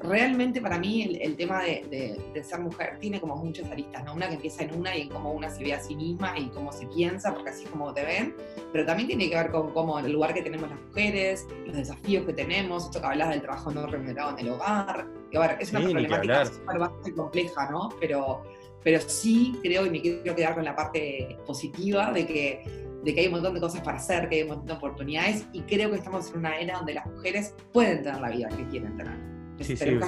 realmente 0.00 0.60
para 0.60 0.78
mí 0.78 1.18
el, 1.20 1.36
tema 1.36 1.62
de, 1.62 2.42
ser 2.42 2.60
mujer 2.60 2.98
tiene 3.00 3.20
como 3.20 3.36
muchas 3.36 3.70
aristas, 3.70 4.04
¿no? 4.04 4.14
Una 4.14 4.28
que 4.28 4.34
empieza 4.34 4.64
en 4.64 4.74
una 4.74 4.96
y 4.96 5.02
en 5.02 5.08
cómo 5.10 5.32
una 5.32 5.50
se 5.50 5.62
ve 5.62 5.74
a 5.74 5.80
sí 5.80 5.94
misma 5.94 6.38
y 6.38 6.48
cómo 6.48 6.72
se 6.72 6.86
piensa, 6.86 7.34
porque 7.34 7.50
así 7.50 7.64
es 7.64 7.70
como 7.70 7.92
te 7.92 8.04
ven, 8.04 8.34
pero 8.72 8.86
también 8.86 9.08
tiene 9.08 9.28
que 9.28 9.36
ver 9.36 9.50
con 9.50 9.72
cómo 9.72 9.98
el 9.98 10.12
lugar 10.12 10.32
que 10.34 10.42
tenemos 10.42 10.70
las 10.70 10.80
mujeres, 10.80 11.46
los 11.66 11.76
desafíos 11.76 12.24
que 12.24 12.32
tenemos, 12.32 12.84
esto 12.84 13.00
que 13.00 13.06
hablas 13.06 13.30
del 13.30 13.42
trabajo 13.42 13.70
no 13.70 13.86
remunerado 13.86 14.38
en 14.38 14.46
el 14.46 14.52
hogar. 14.52 15.06
Y, 15.30 15.36
a 15.36 15.40
ver, 15.40 15.56
es 15.60 15.70
una 15.70 15.80
problemática 15.80 16.50
bastante 16.66 17.14
compleja, 17.14 17.70
¿no? 17.70 17.90
Pero 18.00 18.42
pero 18.82 19.00
sí 19.00 19.58
creo 19.62 19.86
y 19.86 19.90
me 19.90 20.00
quiero 20.00 20.34
quedar 20.34 20.54
con 20.54 20.64
la 20.64 20.74
parte 20.74 21.36
positiva 21.46 22.12
de 22.12 22.26
que, 22.26 22.90
de 23.04 23.14
que 23.14 23.20
hay 23.20 23.26
un 23.26 23.34
montón 23.34 23.54
de 23.54 23.60
cosas 23.60 23.82
para 23.82 23.98
hacer, 23.98 24.28
que 24.28 24.36
hay 24.36 24.42
un 24.42 24.48
montón 24.48 24.66
de 24.66 24.72
oportunidades 24.72 25.46
y 25.52 25.60
creo 25.62 25.90
que 25.90 25.96
estamos 25.96 26.30
en 26.30 26.38
una 26.38 26.58
era 26.58 26.76
donde 26.78 26.94
las 26.94 27.06
mujeres 27.06 27.54
pueden 27.72 28.02
tener 28.02 28.20
la 28.20 28.30
vida 28.30 28.48
que 28.48 28.66
quieren 28.68 28.96
tener. 28.96 29.29
Sí, 29.60 29.76
sí, 29.76 29.98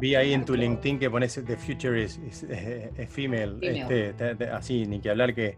vi, 0.00 0.14
ahí 0.14 0.32
en 0.32 0.44
tu 0.44 0.54
LinkedIn 0.54 0.98
que 0.98 1.10
pones 1.10 1.42
The 1.44 1.56
Future 1.56 2.02
is, 2.02 2.18
eh, 2.48 3.06
female, 3.08 3.58
Este, 3.62 4.14
así, 4.50 4.86
ni 4.86 5.00
que 5.00 5.10
hablar 5.10 5.34
que 5.34 5.56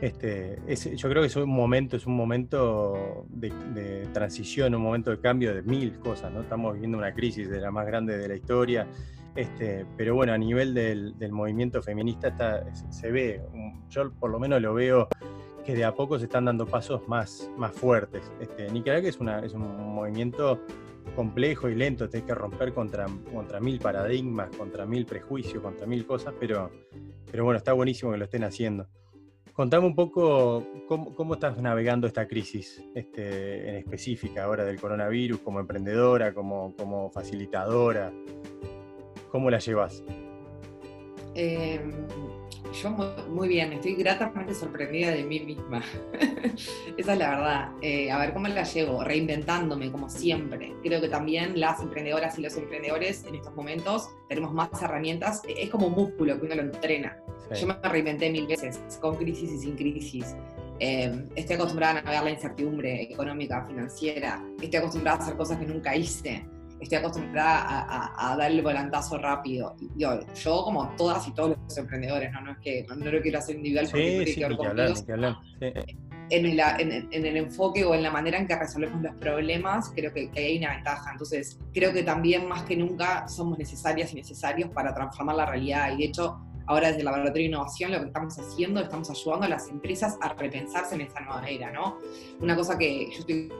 este, 0.00 0.58
yo 0.96 1.08
creo 1.08 1.22
que 1.22 1.26
es 1.26 1.36
un 1.36 1.50
momento, 1.50 1.96
es 1.96 2.06
un 2.06 2.16
momento 2.16 3.26
de, 3.28 3.52
de, 3.74 4.06
transición, 4.12 4.74
un 4.74 4.82
momento 4.82 5.10
de 5.10 5.20
cambio 5.20 5.54
de 5.54 5.62
mil 5.62 5.98
cosas, 5.98 6.32
¿no? 6.32 6.40
Estamos 6.40 6.74
viviendo 6.74 6.98
una 6.98 7.12
crisis 7.12 7.48
de 7.48 7.60
la 7.60 7.70
más 7.70 7.86
grande 7.86 8.16
de 8.16 8.28
la 8.28 8.34
historia, 8.34 8.86
este, 9.34 9.86
pero 9.96 10.14
bueno, 10.14 10.32
a 10.32 10.38
nivel 10.38 10.74
del, 10.74 11.14
movimiento 11.30 11.82
feminista 11.82 12.28
está, 12.28 12.64
se 12.72 13.10
ve, 13.10 13.40
yo 13.88 14.10
por 14.12 14.30
lo 14.30 14.40
menos 14.40 14.60
lo 14.60 14.74
veo 14.74 15.08
que 15.64 15.74
de 15.74 15.84
a 15.84 15.94
poco 15.94 16.18
se 16.18 16.24
están 16.24 16.46
dando 16.46 16.66
pasos 16.66 17.06
más, 17.06 17.50
más 17.56 17.72
fuertes. 17.72 18.32
Este, 18.40 18.70
Nicaragua 18.72 19.08
es, 19.08 19.18
una, 19.20 19.40
es 19.40 19.52
un 19.52 19.94
movimiento 19.94 20.60
complejo 21.14 21.68
y 21.68 21.74
lento, 21.74 22.08
tenés 22.08 22.26
que 22.26 22.34
romper 22.34 22.72
contra, 22.72 23.06
contra 23.32 23.60
mil 23.60 23.78
paradigmas, 23.78 24.54
contra 24.56 24.86
mil 24.86 25.06
prejuicios, 25.06 25.62
contra 25.62 25.86
mil 25.86 26.06
cosas, 26.06 26.34
pero, 26.38 26.70
pero 27.30 27.44
bueno, 27.44 27.58
está 27.58 27.72
buenísimo 27.72 28.12
que 28.12 28.18
lo 28.18 28.24
estén 28.24 28.44
haciendo. 28.44 28.88
Contame 29.52 29.88
un 29.88 29.96
poco 29.96 30.64
cómo, 30.86 31.34
estás 31.34 31.60
navegando 31.60 32.06
esta 32.06 32.28
crisis 32.28 32.80
este, 32.94 33.68
en 33.68 33.74
específica 33.74 34.44
ahora 34.44 34.64
del 34.64 34.80
coronavirus, 34.80 35.40
como 35.40 35.58
emprendedora, 35.58 36.32
como, 36.32 36.76
como 36.76 37.10
facilitadora. 37.10 38.12
¿Cómo 39.32 39.50
la 39.50 39.58
llevas? 39.58 40.04
Em, 41.34 41.92
Yo 42.72 42.90
muy, 43.28 43.48
bien, 43.48 43.72
estoy 43.72 43.94
gratamente 43.94 44.54
sorprendida 44.54 45.10
de 45.10 45.24
mí 45.24 45.40
misma. 45.40 45.82
Esa 46.96 47.12
es 47.12 47.18
la 47.18 47.30
verdad. 47.30 47.72
Eh, 47.80 48.10
a 48.10 48.18
ver, 48.18 48.32
¿cómo 48.32 48.46
la 48.48 48.62
llevo? 48.62 49.02
Reinventándome, 49.02 49.90
como 49.90 50.08
siempre. 50.08 50.74
Creo 50.82 51.00
que 51.00 51.08
también 51.08 51.58
las 51.58 51.80
emprendedoras 51.80 52.38
y 52.38 52.42
los 52.42 52.56
emprendedores 52.56 53.24
en 53.24 53.36
estos 53.36 53.54
momentos 53.54 54.08
tenemos 54.28 54.52
más 54.52 54.70
herramientas. 54.82 55.42
Es 55.48 55.70
como 55.70 55.86
un 55.88 55.94
músculo 55.94 56.38
que 56.38 56.46
uno 56.46 56.54
lo 56.56 56.62
entrena. 56.62 57.16
Yo 57.58 57.66
me 57.66 57.74
reinventé 57.82 58.30
mil 58.30 58.46
veces, 58.46 58.78
con 59.00 59.16
crisis 59.16 59.50
y 59.50 59.58
sin 59.58 59.74
crisis. 59.74 60.36
Eh, 60.80 61.24
estoy 61.34 61.56
acostumbrada 61.56 61.98
a 61.98 62.02
navegar 62.02 62.24
la 62.24 62.30
incertidumbre 62.30 63.02
económica, 63.02 63.64
financiera. 63.66 64.44
Estoy 64.60 64.78
acostumbrada 64.78 65.18
a 65.18 65.22
hacer 65.22 65.36
cosas 65.36 65.58
que 65.58 65.66
nunca 65.66 65.96
hice 65.96 66.46
estoy 66.80 66.98
acostumbrada 66.98 67.86
a, 68.16 68.36
dar 68.36 68.50
el 68.50 68.62
volantazo 68.62 69.18
rápido. 69.18 69.76
Y 69.80 70.02
yo, 70.02 70.20
yo, 70.34 70.62
como 70.64 70.88
todas 70.96 71.26
y 71.28 71.32
todos 71.32 71.56
los 71.58 71.78
emprendedores, 71.78 72.32
no, 72.32 72.40
no 72.40 72.52
es 72.52 72.58
que 72.58 72.86
no, 72.88 72.96
lo 72.96 73.20
quiero 73.20 73.38
hacer 73.38 73.56
individual 73.56 73.88
porque 73.90 74.26
sí, 74.26 74.34
tiene 74.34 74.56
que 74.56 74.68
ver. 74.68 75.74
En 76.30 76.44
el, 76.44 76.60
en, 76.60 77.24
el, 77.24 77.36
enfoque 77.38 77.86
o 77.86 77.94
en 77.94 78.02
la 78.02 78.10
manera 78.10 78.36
en 78.36 78.46
que 78.46 78.54
resolvemos 78.54 79.00
los 79.00 79.14
problemas, 79.14 79.90
creo 79.94 80.12
que, 80.12 80.30
que, 80.30 80.40
hay 80.40 80.58
una 80.58 80.74
ventaja. 80.74 81.10
Entonces, 81.10 81.58
creo 81.72 81.90
que 81.90 82.02
también 82.02 82.46
más 82.46 82.64
que 82.64 82.76
nunca 82.76 83.26
somos 83.28 83.58
necesarias 83.58 84.12
y 84.12 84.16
necesarios 84.16 84.68
para 84.68 84.94
transformar 84.94 85.36
la 85.36 85.46
realidad. 85.46 85.90
Y 85.94 86.02
de 86.02 86.04
hecho, 86.04 86.38
ahora 86.68 86.88
desde 86.88 87.00
el 87.00 87.06
Laboratorio 87.06 87.44
de 87.44 87.48
Innovación 87.48 87.92
lo 87.92 88.00
que 88.00 88.06
estamos 88.06 88.38
haciendo, 88.38 88.80
estamos 88.80 89.10
ayudando 89.10 89.46
a 89.46 89.48
las 89.48 89.68
empresas 89.68 90.18
a 90.20 90.34
repensarse 90.34 90.94
en 90.94 91.00
esta 91.00 91.20
nueva 91.20 91.48
era, 91.48 91.72
¿no? 91.72 91.98
Una 92.40 92.54
cosa 92.54 92.76
que 92.78 93.10
yo 93.10 93.18
estoy 93.20 93.50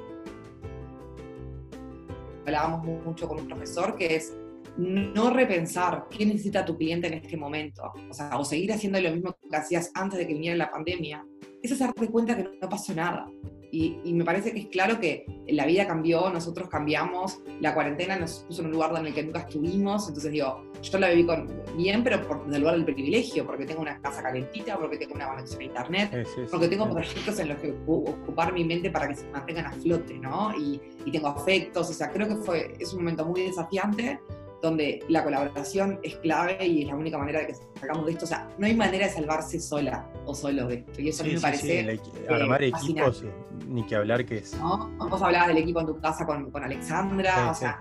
hablábamos 2.49 2.85
mucho 3.05 3.29
con 3.29 3.41
un 3.41 3.47
profesor, 3.47 3.97
que 3.97 4.17
es 4.17 4.37
no 4.77 5.31
repensar 5.31 6.07
qué 6.09 6.25
necesita 6.25 6.65
tu 6.65 6.77
cliente 6.77 7.09
en 7.09 7.15
este 7.15 7.37
momento, 7.37 7.93
o 8.09 8.13
sea, 8.13 8.39
o 8.39 8.45
seguir 8.45 8.73
haciendo 8.73 9.01
lo 9.01 9.11
mismo 9.11 9.37
que 9.51 9.57
hacías 9.57 9.91
antes 9.95 10.19
de 10.19 10.27
que 10.27 10.35
viniera 10.35 10.57
la 10.57 10.71
pandemia, 10.71 11.25
es 11.63 11.79
darte 11.79 12.09
cuenta 12.09 12.37
que 12.37 12.45
no 12.61 12.69
pasó 12.69 12.95
nada. 12.95 13.29
Y, 13.71 14.15
me 14.15 14.25
parece 14.25 14.53
que 14.53 14.61
es 14.61 14.67
claro 14.69 14.99
que 14.99 15.27
la 15.47 15.67
vida 15.67 15.87
cambió, 15.87 16.31
nosotros 16.31 16.69
cambiamos, 16.71 17.41
la 17.61 17.75
cuarentena 17.75 18.19
nos 18.19 18.39
puso 18.41 18.63
en 18.63 18.69
un 18.69 18.73
lugar 18.73 18.93
en 18.99 19.07
el 19.07 19.15
que 19.15 19.23
nunca 19.23 19.41
estuvimos, 19.41 20.09
entonces 20.09 20.33
digo, 20.33 20.65
yo 20.81 20.99
la 20.99 21.11
viví 21.11 21.27
con, 21.27 21.47
bien, 21.77 22.03
pero 22.03 22.27
por 22.27 22.47
el 22.51 22.61
lugar 22.61 22.77
del 22.77 22.87
privilegio, 22.87 23.47
porque 23.47 23.67
tengo 23.67 23.83
una 23.83 24.01
casa 24.01 24.23
calentita, 24.23 24.79
porque 24.79 24.97
tengo 24.97 25.15
una 25.15 25.29
conexión 25.29 25.61
a 25.61 25.65
internet, 25.65 26.27
porque 26.51 26.69
tengo 26.69 26.89
proyectos 26.89 27.39
en 27.41 27.49
los 27.49 27.59
que 27.59 27.75
ocupar 27.87 28.55
mi 28.55 28.65
mente 28.65 28.91
para 28.91 29.09
que 29.09 29.17
se 29.17 29.27
mantengan 29.29 29.67
a 29.67 29.73
flote, 29.73 30.15
¿no? 30.15 30.53
Y, 30.59 30.81
y 31.05 31.11
tengo 31.11 31.29
afectos, 31.29 31.91
o 31.91 31.93
sea, 31.93 32.11
creo 32.11 32.27
que 32.27 32.37
fue, 32.37 32.73
es 32.79 32.93
un 32.95 33.01
momento 33.01 33.27
muy 33.27 33.43
desafiante, 33.43 34.19
donde 34.63 35.05
la 35.09 35.23
colaboración 35.23 36.01
es 36.03 36.17
clave 36.17 36.67
y 36.67 36.83
es 36.83 36.89
la 36.89 36.97
única 36.97 37.19
manera 37.19 37.41
de 37.41 37.49
que 37.49 37.55
salgamos 37.79 38.07
de 38.07 38.13
esto. 38.13 38.25
O 38.25 38.29
sea, 38.29 38.49
no 38.59 38.67
hay 38.67 38.75
manera 38.75 39.07
de 39.07 39.13
salvarse 39.13 39.61
sola 39.61 40.07
o 40.27 40.35
solo 40.35 40.67
de 40.67 40.77
esto. 40.77 41.01
Y 41.01 41.09
eso 41.09 41.23
a 41.23 41.27
mí 41.27 41.35
me 41.35 41.41
parece. 41.41 41.99
Sí, 41.99 42.01
armar 42.29 42.63
equipos, 42.63 43.25
ni 43.67 43.85
que 43.85 43.97
hablar 43.97 44.25
que 44.25 44.39
es. 44.39 44.55
¿No? 44.57 44.91
Vos 44.99 45.23
hablabas 45.23 45.49
del 45.49 45.59
equipo 45.59 45.81
en 45.81 45.87
tu 45.87 46.01
casa 46.01 46.27
con, 46.27 46.51
con 46.51 46.65
Alexandra, 46.65 47.51
o 47.51 47.55
sea, 47.55 47.79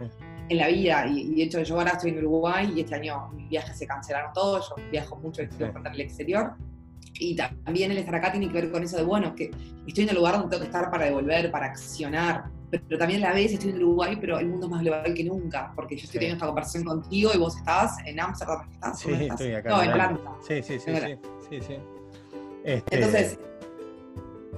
en 0.50 0.58
la 0.58 0.68
vida. 0.68 1.08
Y, 1.08 1.36
de 1.36 1.44
hecho, 1.44 1.62
yo 1.64 1.78
ahora 1.78 1.92
estoy 1.92 2.12
en 2.12 2.20
Uruguay 2.20 2.72
y 2.76 2.82
este 2.82 2.96
año 2.96 3.30
mis 3.34 3.50
viajes 3.50 3.78
se 3.78 3.88
cancelaron 3.88 4.32
todos. 4.34 4.70
Yo 4.70 4.84
viajo 4.92 5.16
mucho 5.18 5.42
en 5.42 5.50
el 5.94 6.02
exterior. 6.02 6.54
Y 7.20 7.36
también 7.36 7.92
el 7.92 7.98
estar 7.98 8.14
acá 8.14 8.32
tiene 8.32 8.48
que 8.48 8.54
ver 8.54 8.72
con 8.72 8.84
eso 8.84 8.98
de, 8.98 9.04
bueno, 9.04 9.34
que 9.34 9.50
estoy 9.88 10.04
en 10.04 10.12
el 10.12 10.16
lugar 10.18 10.36
donde 10.36 10.50
tengo 10.50 10.62
que 10.62 10.68
estar 10.68 10.92
para 10.92 11.06
devolver, 11.06 11.50
para 11.50 11.66
accionar, 11.66 12.46
pero 12.70 12.98
también 12.98 13.24
a 13.24 13.30
la 13.30 13.36
vez 13.36 13.54
estoy 13.54 13.72
en 13.72 13.78
Uruguay, 13.78 14.18
pero 14.20 14.40
el 14.40 14.48
mundo 14.48 14.66
es 14.66 14.72
más 14.72 14.82
global 14.82 15.14
que 15.14 15.24
nunca, 15.24 15.72
porque 15.76 15.96
yo 15.96 16.04
estoy 16.04 16.20
teniendo 16.20 16.36
esta 16.36 16.48
conversación 16.48 16.84
contigo 16.84 17.32
y 17.34 17.38
vos 17.38 17.56
estás 17.56 17.98
en 18.06 18.20
Ámsterdam, 18.20 18.70
¿estás? 18.72 19.00
Sí, 19.00 19.12
estoy 19.12 19.54
acá. 19.54 19.70
No, 19.70 19.84
en. 19.84 20.38
Sí, 20.46 20.62
sí, 20.62 20.80
sí, 20.80 20.92
sí, 21.50 21.62
sí, 21.62 21.78
este... 22.64 22.96
Entonces, 22.96 23.40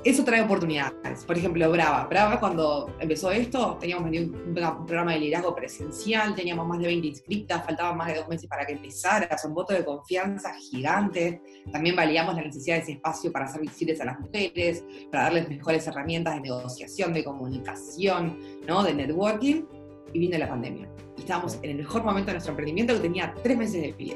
eso 0.04 0.24
trae 0.24 0.42
oportunidades. 0.42 1.26
Por 1.26 1.38
ejemplo, 1.38 1.70
Brava. 1.72 2.06
Brava, 2.08 2.40
cuando 2.40 2.96
empezó 3.00 3.32
esto, 3.32 3.78
teníamos 3.80 4.10
un, 4.10 4.54
programa 4.54 5.14
de 5.14 5.20
liderazgo 5.20 5.54
presencial, 5.54 6.36
teníamos 6.36 6.68
más 6.68 6.80
de 6.80 6.88
20 6.88 7.08
inscriptas, 7.08 7.66
faltaban 7.66 7.98
más 7.98 8.08
de 8.08 8.16
dos 8.16 8.28
meses 8.30 8.48
para 8.48 8.66
que 8.66 8.74
empezara, 8.74 9.38
son 9.38 9.54
votos 9.54 9.78
de 9.78 9.84
confianza 9.84 10.54
gigantes. 10.54 11.40
También 11.72 11.96
validamos 11.96 12.36
la 12.36 12.44
necesidad 12.44 12.78
de 12.78 12.84
ese 12.84 12.92
espacio 12.94 13.32
para 13.32 13.46
hacer 13.46 13.62
visibles 13.62 14.00
a 14.00 14.06
las 14.06 14.20
mujeres, 14.20 14.86
para 15.12 15.24
darles 15.24 15.50
mejores 15.50 15.86
herramientas 15.88 16.36
de 16.36 16.42
negociación, 16.42 17.14
de 17.14 17.24
comunicación, 17.24 18.40
¿no? 18.68 18.84
de 18.84 18.94
networking. 18.94 19.66
Y 20.14 20.20
vino 20.20 20.38
la 20.38 20.50
pandemia. 20.50 20.90
Y 21.18 21.22
estábamos 21.22 21.60
en 21.62 21.72
el 21.72 21.78
mejor 21.78 22.04
momento 22.04 22.28
de 22.28 22.34
nuestro 22.34 22.54
emprendimiento 22.54 22.94
que 22.94 23.02
tenía 23.02 23.34
tres 23.44 23.58
meses 23.58 23.82
de 23.82 23.92
vida. 23.92 24.16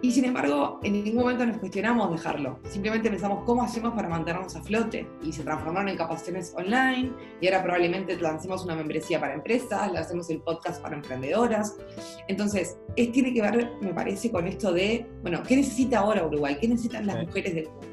Y 0.00 0.12
sin 0.12 0.24
embargo, 0.24 0.78
en 0.84 0.92
ningún 0.92 1.22
momento 1.22 1.44
nos 1.44 1.58
cuestionamos 1.58 2.12
dejarlo. 2.12 2.60
Simplemente 2.68 3.10
pensamos 3.10 3.42
cómo 3.44 3.64
hacemos 3.64 3.94
para 3.94 4.08
mantenernos 4.08 4.54
a 4.54 4.62
flote. 4.62 5.08
Y 5.22 5.32
se 5.32 5.42
transformaron 5.42 5.88
en 5.88 5.96
capacitaciones 5.96 6.54
online. 6.56 7.12
Y 7.40 7.48
ahora 7.48 7.64
probablemente 7.64 8.16
lancemos 8.20 8.64
una 8.64 8.76
membresía 8.76 9.18
para 9.18 9.34
empresas, 9.34 9.90
le 9.90 9.98
hacemos 9.98 10.30
el 10.30 10.40
podcast 10.40 10.80
para 10.80 10.94
emprendedoras. 10.94 11.76
Entonces, 12.28 12.78
es, 12.94 13.10
tiene 13.10 13.34
que 13.34 13.42
ver, 13.42 13.72
me 13.80 13.92
parece, 13.92 14.30
con 14.30 14.46
esto 14.46 14.72
de, 14.72 15.04
bueno, 15.22 15.42
¿qué 15.42 15.56
necesita 15.56 15.98
ahora 15.98 16.24
Uruguay? 16.24 16.56
¿Qué 16.60 16.68
necesitan 16.68 17.06
las 17.06 17.26
mujeres 17.26 17.54
del 17.54 17.68
mundo? 17.68 17.86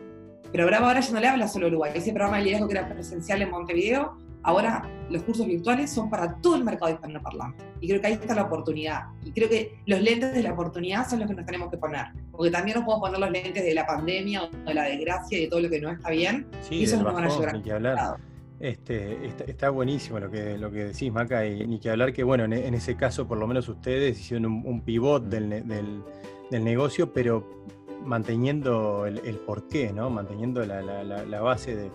Pero 0.52 0.68
Bravo 0.68 0.86
ahora 0.86 1.00
ya 1.00 1.12
no 1.12 1.20
le 1.20 1.28
habla 1.28 1.48
solo 1.48 1.66
a 1.66 1.70
Uruguay. 1.70 1.92
Ese 1.96 2.12
programa 2.12 2.38
de 2.38 2.44
liderazgo 2.44 2.68
que 2.68 2.78
era 2.78 2.88
presencial 2.88 3.42
en 3.42 3.50
Montevideo 3.50 4.16
Ahora 4.46 4.88
los 5.10 5.24
cursos 5.24 5.48
virtuales 5.48 5.90
son 5.90 6.08
para 6.08 6.36
todo 6.36 6.56
el 6.56 6.64
mercado 6.64 6.92
hispanoparlante. 6.92 7.64
Y 7.82 7.88
creo 7.88 8.00
que 8.00 8.08
ahí 8.08 8.14
está 8.14 8.36
la 8.36 8.44
oportunidad. 8.44 9.06
Y 9.24 9.32
creo 9.32 9.50
que 9.50 9.80
los 9.88 10.00
lentes 10.00 10.34
de 10.34 10.44
la 10.44 10.54
oportunidad 10.54 11.10
son 11.10 11.20
los 11.20 11.28
que 11.28 11.36
nos 11.36 11.48
tenemos 11.48 11.72
que 11.72 11.78
poner. 11.78 12.06
Porque 12.32 12.52
también 12.52 12.78
nos 12.78 12.86
podemos 12.86 13.10
poner 13.10 13.20
los 13.20 13.32
lentes 13.32 13.64
de 13.64 13.74
la 13.74 13.88
pandemia 13.88 14.44
o 14.44 14.50
de 14.50 14.74
la 14.74 14.84
desgracia 14.84 15.40
y 15.40 15.42
de 15.42 15.48
todo 15.48 15.62
lo 15.62 15.70
que 15.70 15.82
no 15.82 15.90
está 15.90 16.12
bien. 16.12 16.46
Sí, 16.62 16.76
y 16.76 16.84
eso 16.84 16.98
nos 16.98 17.12
van 17.12 17.24
a 17.24 17.28
ayudar. 17.28 17.54
Ni 17.56 17.64
que 17.64 17.72
hablar. 17.72 18.18
Este, 18.60 19.18
está, 19.48 19.72
buenísimo 19.72 20.20
lo 20.20 20.30
que, 20.30 20.60
lo 20.60 20.72
que 20.72 20.86
decís, 20.86 21.12
Maca, 21.12 21.46
y 21.46 21.66
ni 21.66 21.80
que 21.80 21.90
hablar 21.90 22.14
que, 22.14 22.24
bueno, 22.24 22.46
en, 22.46 22.74
ese 22.74 22.96
caso, 22.96 23.28
por 23.28 23.38
lo 23.38 23.48
menos 23.48 23.68
ustedes 23.68 24.18
hicieron 24.20 24.46
un, 24.46 24.82
pivot 24.82 25.26
del, 25.26 25.68
del, 25.68 26.64
negocio, 26.64 27.12
pero 27.12 27.66
manteniendo 28.06 29.08
el, 29.08 29.36
porqué, 29.46 29.92
¿no? 29.92 30.10
Manteniendo 30.10 30.66
la, 30.66 30.82
la 30.82 31.42
base 31.42 31.76
de, 31.76 31.92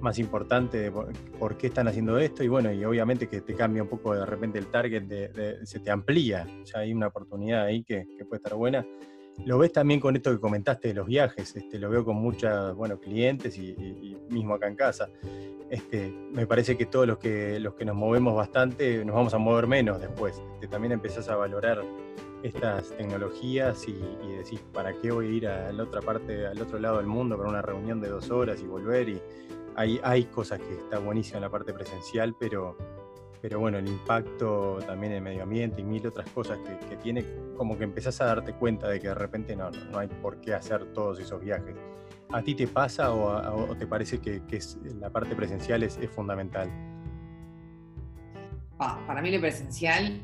más 0.00 0.18
importante 0.18 0.78
de 0.78 0.92
por, 0.92 1.56
qué 1.56 1.68
están 1.68 1.88
haciendo 1.88 2.18
esto 2.18 2.44
y 2.44 2.48
bueno, 2.48 2.72
y 2.72 2.84
obviamente 2.84 3.28
que 3.28 3.40
te 3.40 3.54
cambia 3.54 3.82
un 3.82 3.88
poco 3.88 4.14
de 4.14 4.26
repente 4.26 4.58
el 4.58 4.66
target, 4.66 5.02
de, 5.04 5.58
se 5.64 5.80
te 5.80 5.90
amplía, 5.90 6.46
ya 6.64 6.80
hay 6.80 6.92
una 6.92 7.08
oportunidad 7.08 7.64
ahí 7.64 7.82
que, 7.82 8.06
puede 8.28 8.36
estar 8.36 8.54
buena. 8.54 8.86
Lo 9.44 9.58
ves 9.58 9.72
también 9.72 9.98
con 9.98 10.14
esto 10.14 10.30
que 10.30 10.38
comentaste 10.38 10.88
de 10.88 10.94
los 10.94 11.06
viajes, 11.06 11.56
este, 11.56 11.78
lo 11.78 11.90
veo 11.90 12.04
con 12.04 12.16
muchos 12.16 12.74
bueno, 12.76 13.00
clientes 13.00 13.58
y, 13.58 14.16
mismo 14.30 14.54
acá 14.54 14.68
en 14.68 14.76
casa. 14.76 15.08
Este, 15.70 16.12
me 16.32 16.46
parece 16.46 16.76
que 16.76 16.86
todos 16.86 17.06
los 17.06 17.18
que, 17.18 17.58
los 17.58 17.74
que 17.74 17.84
nos 17.84 17.96
movemos 17.96 18.36
bastante 18.36 19.04
nos 19.04 19.14
vamos 19.14 19.34
a 19.34 19.38
mover 19.38 19.66
menos 19.66 20.00
después. 20.00 20.40
Este, 20.54 20.68
también 20.68 20.92
empezás 20.92 21.28
a 21.28 21.36
valorar 21.36 21.82
estas 22.44 22.90
tecnologías 22.90 23.88
y, 23.88 23.92
y, 23.92 24.36
decís, 24.36 24.60
¿para 24.72 24.92
qué 25.00 25.10
voy 25.10 25.26
a 25.26 25.30
ir 25.30 25.48
a 25.48 25.72
la 25.72 25.82
otra 25.82 26.00
parte, 26.02 26.46
al 26.46 26.60
otro 26.60 26.78
lado 26.78 26.98
del 26.98 27.06
mundo 27.06 27.36
para 27.36 27.48
una 27.48 27.62
reunión 27.62 28.00
de 28.00 28.10
dos 28.10 28.30
horas 28.30 28.60
y 28.60 28.66
volver? 28.66 29.08
Y, 29.08 29.20
hay, 29.76 30.24
cosas 30.26 30.60
que 30.60 30.74
está 30.74 30.98
buenísima 30.98 31.38
en 31.38 31.42
la 31.42 31.50
parte 31.50 31.72
presencial, 31.72 32.34
pero, 32.38 32.76
pero 33.40 33.60
bueno, 33.60 33.78
el 33.78 33.88
impacto 33.88 34.78
también 34.86 35.12
en 35.12 35.18
el 35.18 35.22
medio 35.22 35.42
ambiente 35.42 35.80
y 35.80 35.84
mil 35.84 36.06
otras 36.06 36.28
cosas 36.30 36.58
que, 36.88 36.96
tiene, 36.96 37.24
como 37.56 37.76
que 37.76 37.84
empezás 37.84 38.20
a 38.20 38.26
darte 38.26 38.52
cuenta 38.54 38.88
de 38.88 39.00
que 39.00 39.08
de 39.08 39.14
repente 39.14 39.56
no, 39.56 39.70
no, 39.70 39.98
hay 39.98 40.08
por 40.08 40.40
qué 40.40 40.54
hacer 40.54 40.92
todos 40.92 41.20
esos 41.20 41.40
viajes. 41.40 41.76
¿A 42.30 42.42
ti 42.42 42.54
te 42.54 42.66
pasa 42.66 43.12
o, 43.12 43.74
te 43.76 43.86
parece 43.86 44.18
que, 44.18 44.40
la 44.98 45.10
parte 45.10 45.34
presencial 45.34 45.82
es, 45.82 45.98
fundamental? 46.14 46.70
para 49.06 49.22
mí 49.22 49.30
lo 49.30 49.40
presencial 49.40 50.20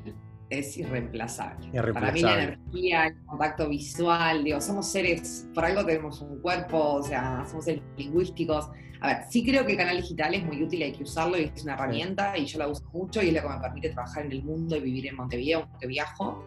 es 0.51 0.77
irreemplazable. 0.77 1.71
Para 1.93 2.13
mí 2.13 2.21
la 2.21 2.43
energía, 2.43 3.07
el 3.07 3.25
contacto 3.25 3.69
visual, 3.69 4.45
digo, 4.45 4.61
somos 4.61 4.91
seres, 4.91 5.49
por 5.55 5.65
algo 5.65 5.87
tenemos 5.87 6.21
un 6.21 6.41
cuerpo, 6.41 6.95
o 6.95 7.03
sea, 7.03 7.45
somos 7.49 7.65
seres 7.65 7.83
lingüísticos. 7.97 8.69
A 9.01 9.07
ver, 9.07 9.17
sí 9.31 9.45
creo 9.45 9.65
que 9.65 9.73
el 9.73 9.79
canal 9.79 9.97
digital 9.97 10.35
es 10.35 10.45
muy 10.45 10.63
útil, 10.63 10.83
hay 10.83 10.93
que 10.93 11.05
usarlo 11.05 11.39
y 11.39 11.45
es 11.45 11.63
una 11.63 11.75
herramienta 11.75 12.37
y 12.37 12.45
yo 12.45 12.59
la 12.59 12.69
uso 12.69 12.85
mucho 12.93 13.23
y 13.23 13.29
es 13.29 13.35
lo 13.35 13.43
que 13.43 13.49
me 13.49 13.61
permite 13.61 13.91
trabajar 13.91 14.27
en 14.27 14.33
el 14.33 14.43
mundo 14.43 14.77
y 14.77 14.81
vivir 14.81 15.07
en 15.07 15.17
Montevideo, 15.17 15.69
aunque 15.71 15.87
viajo. 15.87 16.45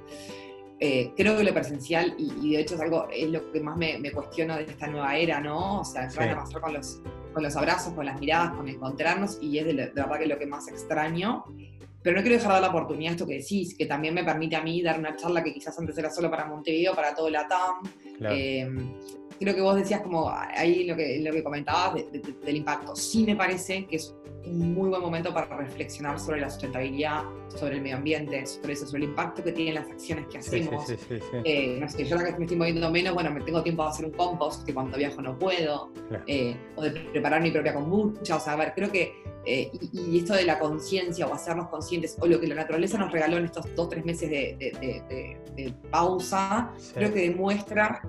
Eh, 0.79 1.13
creo 1.15 1.37
que 1.37 1.43
lo 1.45 1.53
presencial, 1.53 2.13
y, 2.17 2.51
de 2.51 2.59
hecho 2.59 2.75
es 2.75 2.81
algo, 2.81 3.07
es 3.09 3.29
lo 3.29 3.51
que 3.51 3.61
más 3.61 3.77
me, 3.77 4.11
cuestiono 4.11 4.57
de 4.57 4.63
esta 4.63 4.87
nueva 4.87 5.15
era, 5.15 5.39
¿no? 5.39 5.79
O 5.79 5.85
sea, 5.85 6.09
van 6.17 6.29
a 6.29 6.35
pasar 6.35 6.61
con 6.61 6.73
los, 6.73 7.01
con 7.33 7.43
los 7.43 7.55
abrazos, 7.55 7.93
con 7.93 8.05
las 8.05 8.19
miradas, 8.19 8.51
con 8.55 8.67
encontrarnos, 8.67 9.37
y 9.41 9.57
es 9.57 9.65
de, 9.65 9.73
de 9.73 9.85
verdad 9.87 10.19
que 10.19 10.27
lo 10.27 10.37
que 10.37 10.45
más 10.45 10.67
extraño. 10.67 11.43
Pero 12.01 12.17
no 12.17 12.21
quiero 12.21 12.37
dejar 12.37 12.55
de 12.55 12.61
la 12.61 12.69
oportunidad 12.69 13.13
esto 13.13 13.25
que 13.25 13.35
decís, 13.35 13.75
que 13.77 13.85
también 13.85 14.13
me 14.13 14.23
permite 14.23 14.57
a 14.57 14.61
mí 14.61 14.81
dar 14.81 14.99
una 14.99 15.15
charla 15.15 15.41
que 15.41 15.53
quizás 15.53 15.77
antes 15.79 15.97
era 15.97 16.09
solo 16.09 16.29
para 16.29 16.45
Montevideo, 16.45 16.93
para 16.93 17.15
todo 17.15 17.29
la 17.29 17.47
TAM. 17.47 17.75
Eh, 18.29 18.69
creo 19.39 19.55
que 19.55 19.61
vos 19.61 19.75
decías 19.75 20.01
como 20.01 20.29
ahí 20.29 20.85
lo 20.85 20.95
que, 20.95 21.19
lo 21.19 21.31
que 21.31 21.43
comentabas 21.43 21.95
del 21.95 22.55
impacto. 22.55 22.95
Sí 22.95 23.23
me 23.25 23.35
parece 23.35 23.85
que 23.85 23.95
es 23.95 24.13
un 24.45 24.73
muy 24.73 24.89
buen 24.89 25.01
momento 25.01 25.33
para 25.33 25.45
reflexionar 25.57 26.19
sobre 26.19 26.41
la 26.41 26.49
sustentabilidad, 26.49 27.23
sobre 27.49 27.75
el 27.75 27.81
medio 27.81 27.97
ambiente, 27.97 28.45
sobre 28.45 28.73
eso, 28.73 28.85
sobre 28.85 29.03
el 29.03 29.09
impacto 29.09 29.43
que 29.43 29.51
tienen 29.51 29.75
las 29.75 29.89
acciones 29.89 30.27
que 30.27 30.37
hacemos. 30.37 30.85
Eh, 31.45 31.77
no 31.79 31.89
sé, 31.89 32.05
yo 32.05 32.15
ahora 32.15 32.31
que 32.31 32.37
me 32.37 32.45
estoy 32.45 32.57
moviendo 32.57 32.89
menos, 32.91 33.13
bueno, 33.13 33.31
me 33.31 33.41
tengo 33.41 33.63
tiempo 33.63 33.83
de 33.83 33.89
hacer 33.89 34.05
un 34.05 34.11
compost, 34.11 34.65
que 34.65 34.73
cuando 34.73 34.97
viajo 34.97 35.21
no 35.21 35.37
puedo, 35.37 35.91
eh, 36.27 36.55
o 36.75 36.81
de 36.81 36.91
preparar 36.91 37.41
mi 37.41 37.51
propia 37.51 37.73
kombucha, 37.73 38.37
o 38.37 38.39
sea, 38.39 38.53
a 38.53 38.55
ver, 38.57 38.73
creo 38.75 38.91
que, 38.91 39.13
eh, 39.45 39.71
y, 39.91 40.17
esto 40.17 40.33
de 40.33 40.45
la 40.45 40.59
conciencia 40.59 41.27
o 41.27 41.33
hacernos 41.33 41.67
conscientes, 41.69 42.17
o 42.19 42.27
lo 42.27 42.39
que 42.39 42.47
la 42.47 42.55
naturaleza 42.55 42.97
nos 42.97 43.11
regaló 43.11 43.37
en 43.37 43.45
estos 43.45 43.73
dos, 43.75 43.89
tres 43.89 44.05
meses 44.05 44.29
de, 44.29 45.73
pausa, 45.91 46.71
creo 46.93 47.13
que 47.13 47.29
demuestra 47.29 48.01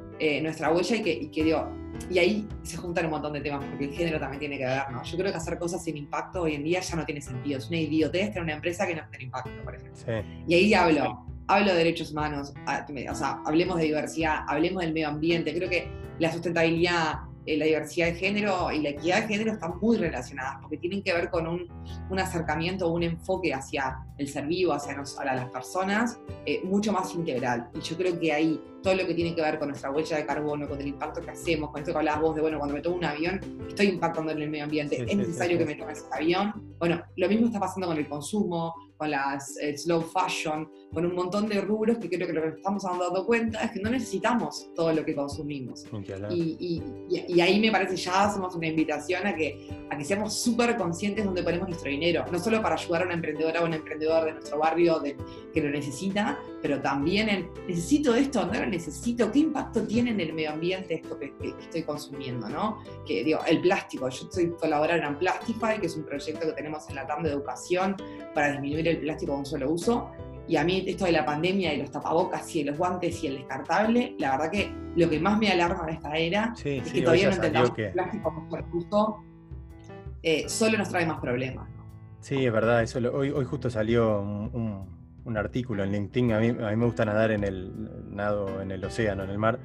nuestra 0.43 0.73
huella 0.73 0.97
y 0.97 1.03
que, 1.03 1.13
y 1.13 1.29
que 1.29 1.45
digo, 1.45 1.69
y 2.11 2.19
ahí 2.19 2.49
se 2.63 2.77
juntan 2.77 3.07
un 3.07 3.13
montón 3.13 3.33
de 3.33 3.41
temas, 3.41 3.65
porque 3.65 3.87
el 3.87 3.93
género 3.93 4.19
también 4.19 4.41
tiene 4.41 4.59
que 4.59 4.67
ver, 4.67 4.91
¿no? 4.91 5.03
Yo 5.03 5.17
creo 5.17 5.31
que 5.31 5.37
hacer 5.37 5.59
cosas 5.59 5.83
sin 5.83 5.97
impacto 5.97 6.43
hoy 6.43 6.55
en 6.55 6.65
día 6.65 6.81
ya 6.81 6.97
no 6.97 7.05
tiene 7.05 7.21
sentido. 7.21 7.59
Es 7.59 7.69
una 7.69 7.79
idiotez 7.79 8.29
tener 8.29 8.43
una 8.43 8.55
empresa 8.55 8.87
que 8.87 8.95
no 8.95 9.03
tiene 9.11 9.25
impacto, 9.25 9.51
por 9.65 9.75
ejemplo. 9.75 10.03
Y 10.47 10.55
ahí 10.55 10.75
hablo, 10.75 11.27
hablo 11.47 11.73
de 11.73 11.79
derechos 11.79 12.13
humanos, 12.13 12.53
o 13.11 13.15
sea, 13.15 13.43
hablemos 13.45 13.79
de 13.79 13.85
diversidad, 13.85 14.45
hablemos 14.47 14.83
del 14.83 14.93
medio 14.93 15.09
ambiente. 15.09 15.55
Creo 15.55 15.69
que 15.69 15.89
la 16.19 16.33
sustentabilidad 16.33 17.21
eh, 17.47 17.59
la 17.59 17.67
diversidad 17.67 18.07
de 18.07 18.15
género 18.15 18.73
y 18.73 18.81
la 18.81 18.91
equidad 18.91 19.23
de 19.23 19.29
género 19.29 19.53
están 19.53 19.79
muy 19.79 19.99
relacionadas, 19.99 20.57
porque 20.63 20.79
tienen 20.79 21.03
que 21.03 21.13
ver 21.13 21.29
con 21.29 21.47
un, 21.47 21.69
un 22.09 22.19
acercamiento, 22.19 22.91
un 22.91 23.03
enfoque 23.03 23.53
hacia 23.53 23.99
el 24.17 24.29
ser 24.29 24.47
vivo, 24.47 24.73
hacia, 24.73 24.97
las 24.97 25.51
personas, 25.51 26.19
eh, 26.47 26.63
mucho 26.65 26.93
más 26.93 27.15
integral. 27.15 27.69
Y 27.75 27.81
yo 27.81 27.97
creo 27.97 28.19
que 28.19 28.33
ahí 28.33 28.61
todo 28.85 28.95
lo 28.95 29.07
que 29.07 29.15
tiene 29.15 29.35
que 29.35 29.41
ver 29.41 29.59
con 29.59 29.69
nuestra 29.69 29.91
huella 29.91 30.19
de 30.19 30.27
carbono, 30.27 30.69
con 30.69 30.79
el 30.79 30.87
impacto 30.87 31.23
que 31.23 31.31
hacemos, 31.31 31.71
con 31.71 31.81
esto 31.81 31.93
que 31.93 31.99
hablabas 31.99 32.21
vos 32.21 32.35
de, 32.37 32.43
bueno, 32.43 32.59
cuando 32.59 32.75
me 32.75 32.83
tomo 32.83 32.97
un 32.97 33.05
avión, 33.05 33.41
estoy 33.67 33.87
impactando 33.87 34.31
en 34.33 34.43
el 34.43 34.51
medio 34.51 34.65
ambiente, 34.65 35.03
es 35.03 35.17
necesario 35.17 35.57
que 35.57 35.65
me 35.65 35.75
tome 35.75 35.93
ese 35.93 36.05
avión. 36.13 36.53
Bueno, 36.79 37.03
lo 37.17 37.29
mismo 37.29 37.47
está 37.47 37.59
pasando 37.59 37.87
con 37.87 37.97
el 37.97 38.07
consumo, 38.07 38.75
con 38.97 39.11
las 39.11 39.57
eh, 39.61 39.77
slow 39.77 40.03
fashion, 40.03 40.69
con 40.93 41.05
un 41.05 41.15
montón 41.15 41.49
de 41.49 41.61
rubros 41.61 41.99
que 41.99 42.09
creo 42.09 42.27
que 42.27 42.33
lo 42.33 42.43
que 42.43 42.49
estamos 42.49 42.83
dando 42.83 43.25
cuenta 43.27 43.61
es 43.65 43.73
que 43.73 43.81
no 43.81 43.91
necesitamos 43.91 44.69
todo 44.75 44.93
lo 44.93 45.05
que 45.05 45.15
consumimos. 45.15 45.85
Y, 46.31 46.83
y, 47.09 47.41
ahí 47.41 47.61
me 47.61 47.71
parece 47.71 47.97
ya 47.97 48.25
hacemos 48.25 48.55
una 48.55 48.67
invitación 48.67 49.27
a 49.27 49.35
que, 49.35 49.69
a 49.91 49.97
que 49.97 50.05
seamos 50.05 50.35
súper 50.35 50.77
conscientes 50.77 51.25
donde 51.25 51.43
ponemos 51.43 51.69
nuestro 51.69 51.91
dinero, 51.91 52.25
no 52.31 52.39
solo 52.39 52.63
para 52.63 52.77
ayudar 52.77 53.03
a 53.03 53.05
una 53.07 53.15
emprendedora 53.15 53.63
o 53.63 53.67
un 53.67 53.75
emprendedor 53.75 54.25
de 54.27 54.33
nuestro 54.33 54.59
barrio 54.59 55.01
de, 55.01 55.17
que 55.53 55.61
lo 55.61 55.71
necesita, 55.71 56.39
pero 56.63 56.81
también 56.81 57.29
en, 57.29 57.49
necesito 57.67 58.15
esto, 58.15 58.47
no 58.47 58.55
necesito, 58.75 59.31
qué 59.31 59.41
impacto 59.41 59.83
tiene 59.83 60.11
en 60.11 60.21
el 60.21 60.33
medio 60.33 60.53
ambiente 60.53 60.95
esto 60.95 61.19
que, 61.19 61.33
estoy 61.61 61.83
consumiendo, 61.83 62.49
¿no? 62.49 62.79
Que 63.07 63.25
digo, 63.25 63.41
el 63.47 63.61
plástico, 63.61 64.09
yo 64.09 64.25
estoy 64.25 64.51
colaborando 64.51 65.07
en 65.07 65.19
Plastify, 65.19 65.81
que 65.81 65.87
es 65.87 65.97
un 65.97 66.05
proyecto 66.05 66.47
que 66.47 66.53
tenemos 66.53 66.89
en 66.89 66.97
la 66.97 67.07
TAM 67.07 67.23
de 67.23 67.31
educación 67.31 67.97
para 68.35 68.53
disminuir 68.53 68.89
el 68.89 68.99
plástico 68.99 69.33
de 69.33 69.39
un 69.39 69.47
solo 69.47 69.71
uso, 69.71 70.11
y 70.47 70.57
a 70.57 70.65
mí 70.65 70.85
esto 70.87 71.07
de 71.07 71.13
la 71.13 71.25
pandemia 71.25 71.73
y 71.73 71.79
los 71.79 71.91
tapabocas 71.91 72.55
y 72.55 72.65
los 72.65 72.77
guantes 72.77 73.23
y 73.25 73.29
el 73.29 73.39
descartable, 73.39 74.15
la 74.19 74.33
verdad 74.33 74.51
que 74.51 74.73
lo 74.97 75.09
que 75.09 75.19
más 75.19 75.39
me 75.39 75.51
alarma 75.51 75.85
en 75.89 75.95
esta 75.95 76.17
era 76.17 76.55
es 76.63 76.93
que 76.93 77.03
todavía 77.03 77.29
no 77.29 77.37
entendamos 77.37 77.71
que 77.71 77.87
el 77.87 77.93
plástico 77.93 78.35
como 78.35 78.69
uso 78.75 79.25
eh, 80.23 80.49
solo 80.49 80.79
nos 80.79 80.89
trae 80.89 81.07
más 81.07 81.21
problemas. 81.21 81.69
Sí, 82.21 82.45
es 82.45 82.53
verdad, 82.53 82.83
eso 82.83 82.99
hoy, 83.13 83.31
hoy 83.31 83.45
justo 83.45 83.69
salió 83.69 84.21
un, 84.21 84.94
artículo 85.37 85.83
en 85.85 85.93
LinkedIn, 85.93 86.33
a 86.33 86.41
mí, 86.41 86.49
a 86.49 86.71
mí 86.71 86.77
me 86.77 86.85
gusta 86.85 87.05
nadar 87.05 87.31
en 87.31 87.45
el 87.45 88.15
nado 88.15 88.61
en 88.61 88.71
el 88.71 88.85
océano, 88.85 89.25
en 89.25 89.31
el 89.31 89.39
mar, 89.39 89.59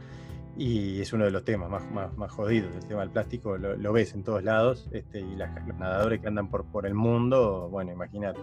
y 0.57 0.99
es 0.99 1.13
uno 1.13 1.25
de 1.25 1.31
los 1.31 1.45
temas 1.45 1.69
más, 1.69 2.17
más, 2.17 2.31
jodidos, 2.31 2.75
el 2.75 2.85
tema 2.85 3.01
del 3.01 3.11
plástico, 3.11 3.57
lo, 3.57 3.93
ves 3.93 4.13
en 4.13 4.23
todos 4.23 4.43
lados, 4.43 4.89
este, 4.91 5.19
y 5.19 5.35
los 5.35 5.47
nadadores 5.77 6.19
que 6.19 6.27
andan 6.27 6.49
por, 6.49 6.65
por 6.65 6.85
el 6.85 6.93
mundo, 6.93 7.69
bueno, 7.69 7.93
imagínate. 7.93 8.41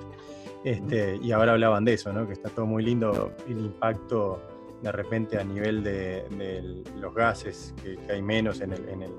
Este, 0.65 1.19
y 1.23 1.33
ahora 1.33 1.53
hablaban 1.53 1.85
de 1.85 1.93
eso, 1.93 2.13
¿no? 2.13 2.27
que 2.27 2.33
está 2.33 2.49
todo 2.49 2.65
muy 2.65 2.83
lindo, 2.83 3.33
el 3.47 3.59
impacto 3.59 4.41
de 4.83 4.93
repente 4.93 5.39
a 5.39 5.45
nivel 5.45 5.83
de, 5.83 6.83
los 6.99 7.15
gases, 7.15 7.75
que, 7.83 7.99
hay 8.11 8.23
menos 8.23 8.61
en 8.61 8.73
el, 8.73 8.89
en, 8.89 9.03
el, 9.03 9.13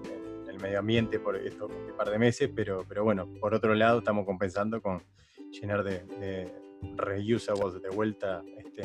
medio 0.59 0.79
ambiente 0.79 1.19
por 1.19 1.35
estos 1.35 1.69
un 1.69 1.95
par 1.95 2.09
de 2.09 2.17
meses, 2.17 2.49
pero, 2.55 2.83
pero 2.89 3.03
bueno, 3.03 3.27
por 3.39 3.53
otro 3.53 3.75
lado 3.75 3.99
estamos 3.99 4.25
compensando 4.25 4.81
con 4.81 5.03
llenar 5.51 5.83
de 5.83 6.66
reusables 6.95 7.81
de 7.81 7.89
vuelta 7.89 8.43
este, 8.57 8.83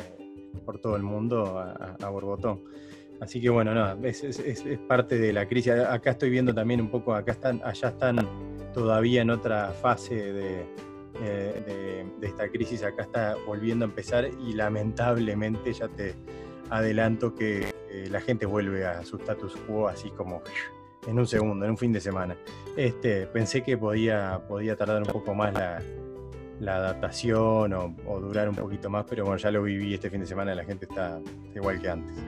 por 0.65 0.79
todo 0.79 0.95
el 0.95 1.03
mundo 1.03 1.59
a, 1.59 1.97
a 2.01 2.09
borbotón. 2.09 2.63
Así 3.23 3.39
que 3.39 3.49
bueno, 3.49 3.73
no, 3.73 4.05
es, 4.05 4.23
es, 4.23 4.63
parte 4.87 5.17
de 5.17 5.31
la 5.31 5.47
crisis. 5.47 5.71
Acá 5.71 6.11
estoy 6.11 6.29
viendo 6.29 6.53
también 6.53 6.81
un 6.81 6.89
poco, 6.89 7.13
acá 7.13 7.31
están, 7.31 7.61
allá 7.63 7.89
están 7.89 8.27
todavía 8.73 9.21
en 9.21 9.29
otra 9.29 9.69
fase 9.69 10.29
eh, 10.29 10.65
de, 11.21 12.05
de, 12.19 12.27
esta 12.27 12.49
crisis, 12.49 12.83
acá 12.83 13.03
está 13.03 13.37
volviendo 13.45 13.85
a 13.85 13.87
empezar 13.87 14.29
y 14.45 14.53
lamentablemente 14.53 15.71
ya 15.71 15.87
te 15.87 16.15
adelanto 16.69 17.33
que 17.33 17.73
eh, 17.89 18.07
la 18.09 18.19
gente 18.19 18.45
vuelve 18.45 18.85
a 18.85 19.03
su 19.03 19.17
status 19.17 19.55
quo 19.67 19.87
así 19.87 20.09
como 20.09 20.41
en 21.07 21.19
un 21.19 21.27
segundo, 21.27 21.63
en 21.63 21.71
un 21.71 21.77
fin 21.77 21.93
de 21.93 22.01
semana. 22.01 22.35
Este, 22.75 23.27
pensé 23.27 23.63
que 23.63 23.77
podía, 23.77 24.41
podía 24.47 24.75
tardar 24.75 25.01
un 25.01 25.07
poco 25.07 25.33
más 25.33 25.53
la, 25.53 25.81
la 26.59 26.75
adaptación 26.75 27.73
o, 27.73 27.95
o, 28.05 28.19
durar 28.19 28.47
un 28.49 28.55
poquito 28.55 28.89
más, 28.89 29.05
pero 29.09 29.25
bueno, 29.25 29.37
ya 29.37 29.51
lo 29.51 29.63
viví 29.63 29.93
este 29.93 30.09
fin 30.09 30.21
de 30.21 30.27
semana, 30.27 30.53
la 30.55 30.63
gente 30.63 30.85
está 30.85 31.19
igual 31.55 31.81
que 31.81 31.89
antes. 31.89 32.23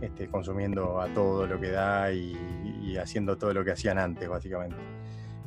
Este, 0.00 0.28
consumiendo 0.28 1.00
a 1.00 1.06
todo 1.08 1.46
lo 1.46 1.58
que 1.58 1.70
da 1.70 2.12
y, 2.12 2.36
haciendo 3.00 3.36
todo 3.38 3.54
lo 3.54 3.64
que 3.64 3.72
hacían 3.72 3.98
antes, 3.98 4.28
básicamente. 4.28 4.76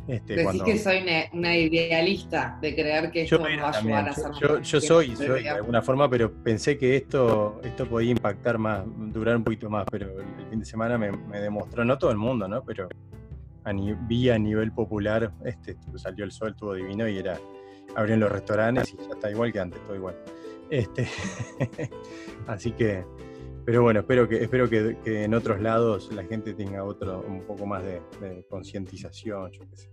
Este, 0.08 0.36
Decís 0.36 0.63
que 0.63 0.78
soy 0.78 1.06
una, 1.34 1.56
idealista 1.56 2.58
de 2.62 2.74
creer 2.74 3.12
que 3.12 3.24
esto 3.24 3.40
va 3.40 3.48
a 3.48 3.78
ayudar 3.78 4.08
a 4.08 4.12
hacer 4.12 4.32
Yo, 4.40 4.60
yo 4.62 4.82
soy, 4.82 5.16
soy 5.16 5.44
de 5.44 5.50
alguna 5.50 5.82
forma, 5.82 6.10
pero 6.10 6.32
pensé 6.32 6.78
que 6.78 6.96
esto, 6.96 7.60
esto 7.63 7.86
podía 7.88 8.12
impactar 8.12 8.58
más, 8.58 8.84
durar 9.13 9.36
un 9.36 9.44
poquito 9.44 9.70
más, 9.70 9.86
pero 9.92 10.20
el, 10.20 10.50
fin 10.50 10.60
de 10.60 10.66
semana 10.66 10.98
me, 10.98 11.12
demostró, 11.40 11.86
no 11.86 11.98
todo 11.98 12.12
el 12.12 12.18
mundo, 12.18 12.48
¿no? 12.48 12.63
Pero 12.63 12.88
a 13.63 13.74
vi 14.08 14.30
a 14.30 14.40
nivel 14.40 14.72
popular, 14.72 15.32
este, 15.46 15.78
salió 15.98 16.26
el 16.26 16.32
sol, 16.32 16.52
estuvo 16.52 16.74
divino 16.74 17.08
y 17.08 17.18
era, 17.18 17.38
abrieron 17.95 18.21
los 18.21 18.32
restaurantes 18.32 18.93
y 18.93 18.97
ya 18.97 19.13
está 19.13 19.32
igual 19.32 19.52
que 19.52 19.60
antes, 19.60 19.82
todo 19.84 19.95
igual. 19.95 20.15
Este, 20.69 21.08
así 22.47 22.71
que 22.71 23.04
pero 23.67 23.84
bueno, 23.84 24.00
espero 24.00 24.30
que, 24.30 24.41
espero 24.41 24.69
que, 24.69 24.95
en 25.04 25.34
otros 25.34 25.60
lados 25.60 26.10
la 26.13 26.23
gente 26.23 26.54
tenga 26.54 26.86
otro, 26.86 27.19
un 27.28 27.41
poco 27.41 27.65
más 27.65 27.84
de, 27.84 28.02
concientización, 28.50 29.52
yo 29.52 29.60
qué 29.69 29.76
sé. 29.76 29.89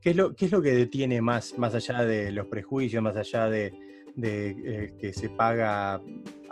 ¿Qué 0.00 0.10
es, 0.10 0.16
lo, 0.16 0.36
¿Qué 0.36 0.44
es 0.44 0.52
lo 0.52 0.62
que 0.62 0.70
detiene 0.70 1.20
más, 1.20 1.58
más 1.58 1.74
allá 1.74 2.04
de 2.04 2.30
los 2.30 2.46
prejuicios, 2.46 3.02
más 3.02 3.16
allá 3.16 3.50
de, 3.50 3.74
eh, 4.22 4.94
que 5.00 5.12
se 5.12 5.30
paga, 5.30 6.00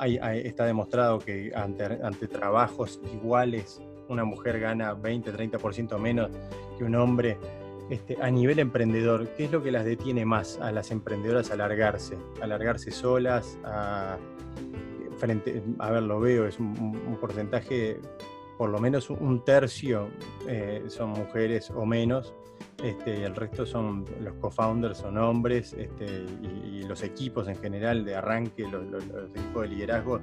está 0.01 0.65
demostrado 0.65 1.21
que 1.21 1.53
ante, 1.55 1.85
ante, 1.85 2.27
trabajos 2.27 3.01
iguales 3.15 3.81
una 4.09 4.25
mujer 4.25 4.59
gana 4.59 4.95
20, 4.95 5.33
30% 5.33 6.01
menos 6.01 6.33
que 6.77 6.83
un 6.83 6.97
hombre. 6.97 7.39
Este, 7.91 8.17
a 8.23 8.31
nivel 8.31 8.61
emprendedor, 8.61 9.29
¿qué 9.37 9.47
es 9.47 9.53
lo 9.53 9.65
que 9.65 9.73
las 9.73 9.85
detiene 9.85 10.25
más 10.25 10.59
a 10.61 10.71
las 10.71 10.93
emprendedoras 10.93 11.51
a 11.51 11.55
alargarse? 11.55 12.17
Alargarse 12.41 12.93
solas, 12.93 13.59
a, 13.65 14.17
frente, 15.19 15.61
a 15.81 15.91
ver, 15.91 16.05
lo 16.05 16.21
veo, 16.21 16.47
es 16.47 16.61
un, 16.61 17.19
porcentaje, 17.21 18.01
por 18.57 18.71
lo 18.71 18.79
menos 18.79 19.11
un 19.11 19.45
tercio 19.45 20.09
eh, 20.47 20.85
son 20.87 21.11
mujeres 21.11 21.71
o 21.71 21.85
menos, 21.85 22.33
este, 22.83 23.25
el 23.25 23.35
resto 23.35 23.67
son 23.67 24.05
los 24.21 24.35
co-founders, 24.35 24.99
son 24.99 25.19
hombres, 25.19 25.75
este, 25.75 26.07
y, 26.65 26.85
los 26.85 27.03
equipos 27.03 27.47
en 27.47 27.57
general 27.57 28.05
de 28.05 28.17
arranque, 28.17 28.67
los, 28.67 28.83
equipos 29.35 29.63
de 29.63 29.69
liderazgo, 29.69 30.21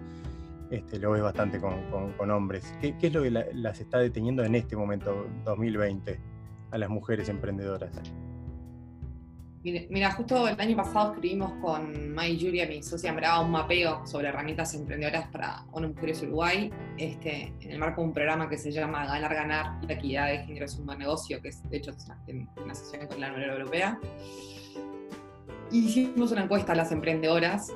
este, 0.70 1.00
lo 1.00 1.12
ves 1.12 1.22
bastante 1.22 1.62
con, 1.62 2.32
hombres. 2.32 2.74
¿Qué, 2.82 2.96
es 3.00 3.14
lo 3.14 3.24
que 3.24 3.32
las 3.32 3.80
está 3.80 4.00
deteniendo 4.00 4.44
en 4.44 4.56
este 4.56 4.76
momento, 4.76 5.28
2020, 5.46 6.20
a 6.72 6.78
las 6.78 6.90
mujeres 6.90 7.30
emprendedoras? 7.30 7.92
Mira, 9.64 10.12
justo 10.12 10.48
el 10.48 10.60
año 10.60 10.78
pasado 10.78 11.14
escribimos 11.14 11.52
con 11.62 12.14
May 12.14 12.40
Julia, 12.40 12.68
mi 12.68 12.82
socia 12.82 13.12
Brava, 13.12 13.42
un 13.42 13.52
mapeo 13.52 14.06
sobre 14.06 14.30
herramientas 14.30 14.74
emprendedoras 14.76 15.28
para 15.30 15.66
ONU 15.72 15.90
Mujeres 15.90 16.22
Uruguay, 16.22 16.72
este, 16.98 17.54
en 17.60 17.72
el 17.72 17.80
marco 17.80 18.02
de 18.02 18.08
un 18.08 18.14
programa 18.14 18.48
que 18.48 18.58
se 18.58 18.72
llama 18.72 19.06
Ganar, 19.06 19.34
Ganar, 19.34 19.84
la 19.84 19.94
equidad 19.94 20.28
de 20.28 20.38
género 20.46 20.66
es 20.66 20.76
un 20.78 20.86
buen 20.86 21.00
negocio, 21.00 21.42
que 21.42 21.50
es 21.50 21.70
de 21.70 21.78
hecho 21.78 21.94
en 22.28 22.48
una 22.64 22.72
asociación 22.72 23.10
con 23.10 23.20
la 23.20 23.34
Unión 23.34 23.50
Europea. 23.50 24.00
Y 25.70 25.80
hicimos 25.80 26.32
una 26.32 26.44
encuesta 26.44 26.72
a 26.72 26.76
las 26.76 26.92
emprendedoras 26.94 27.74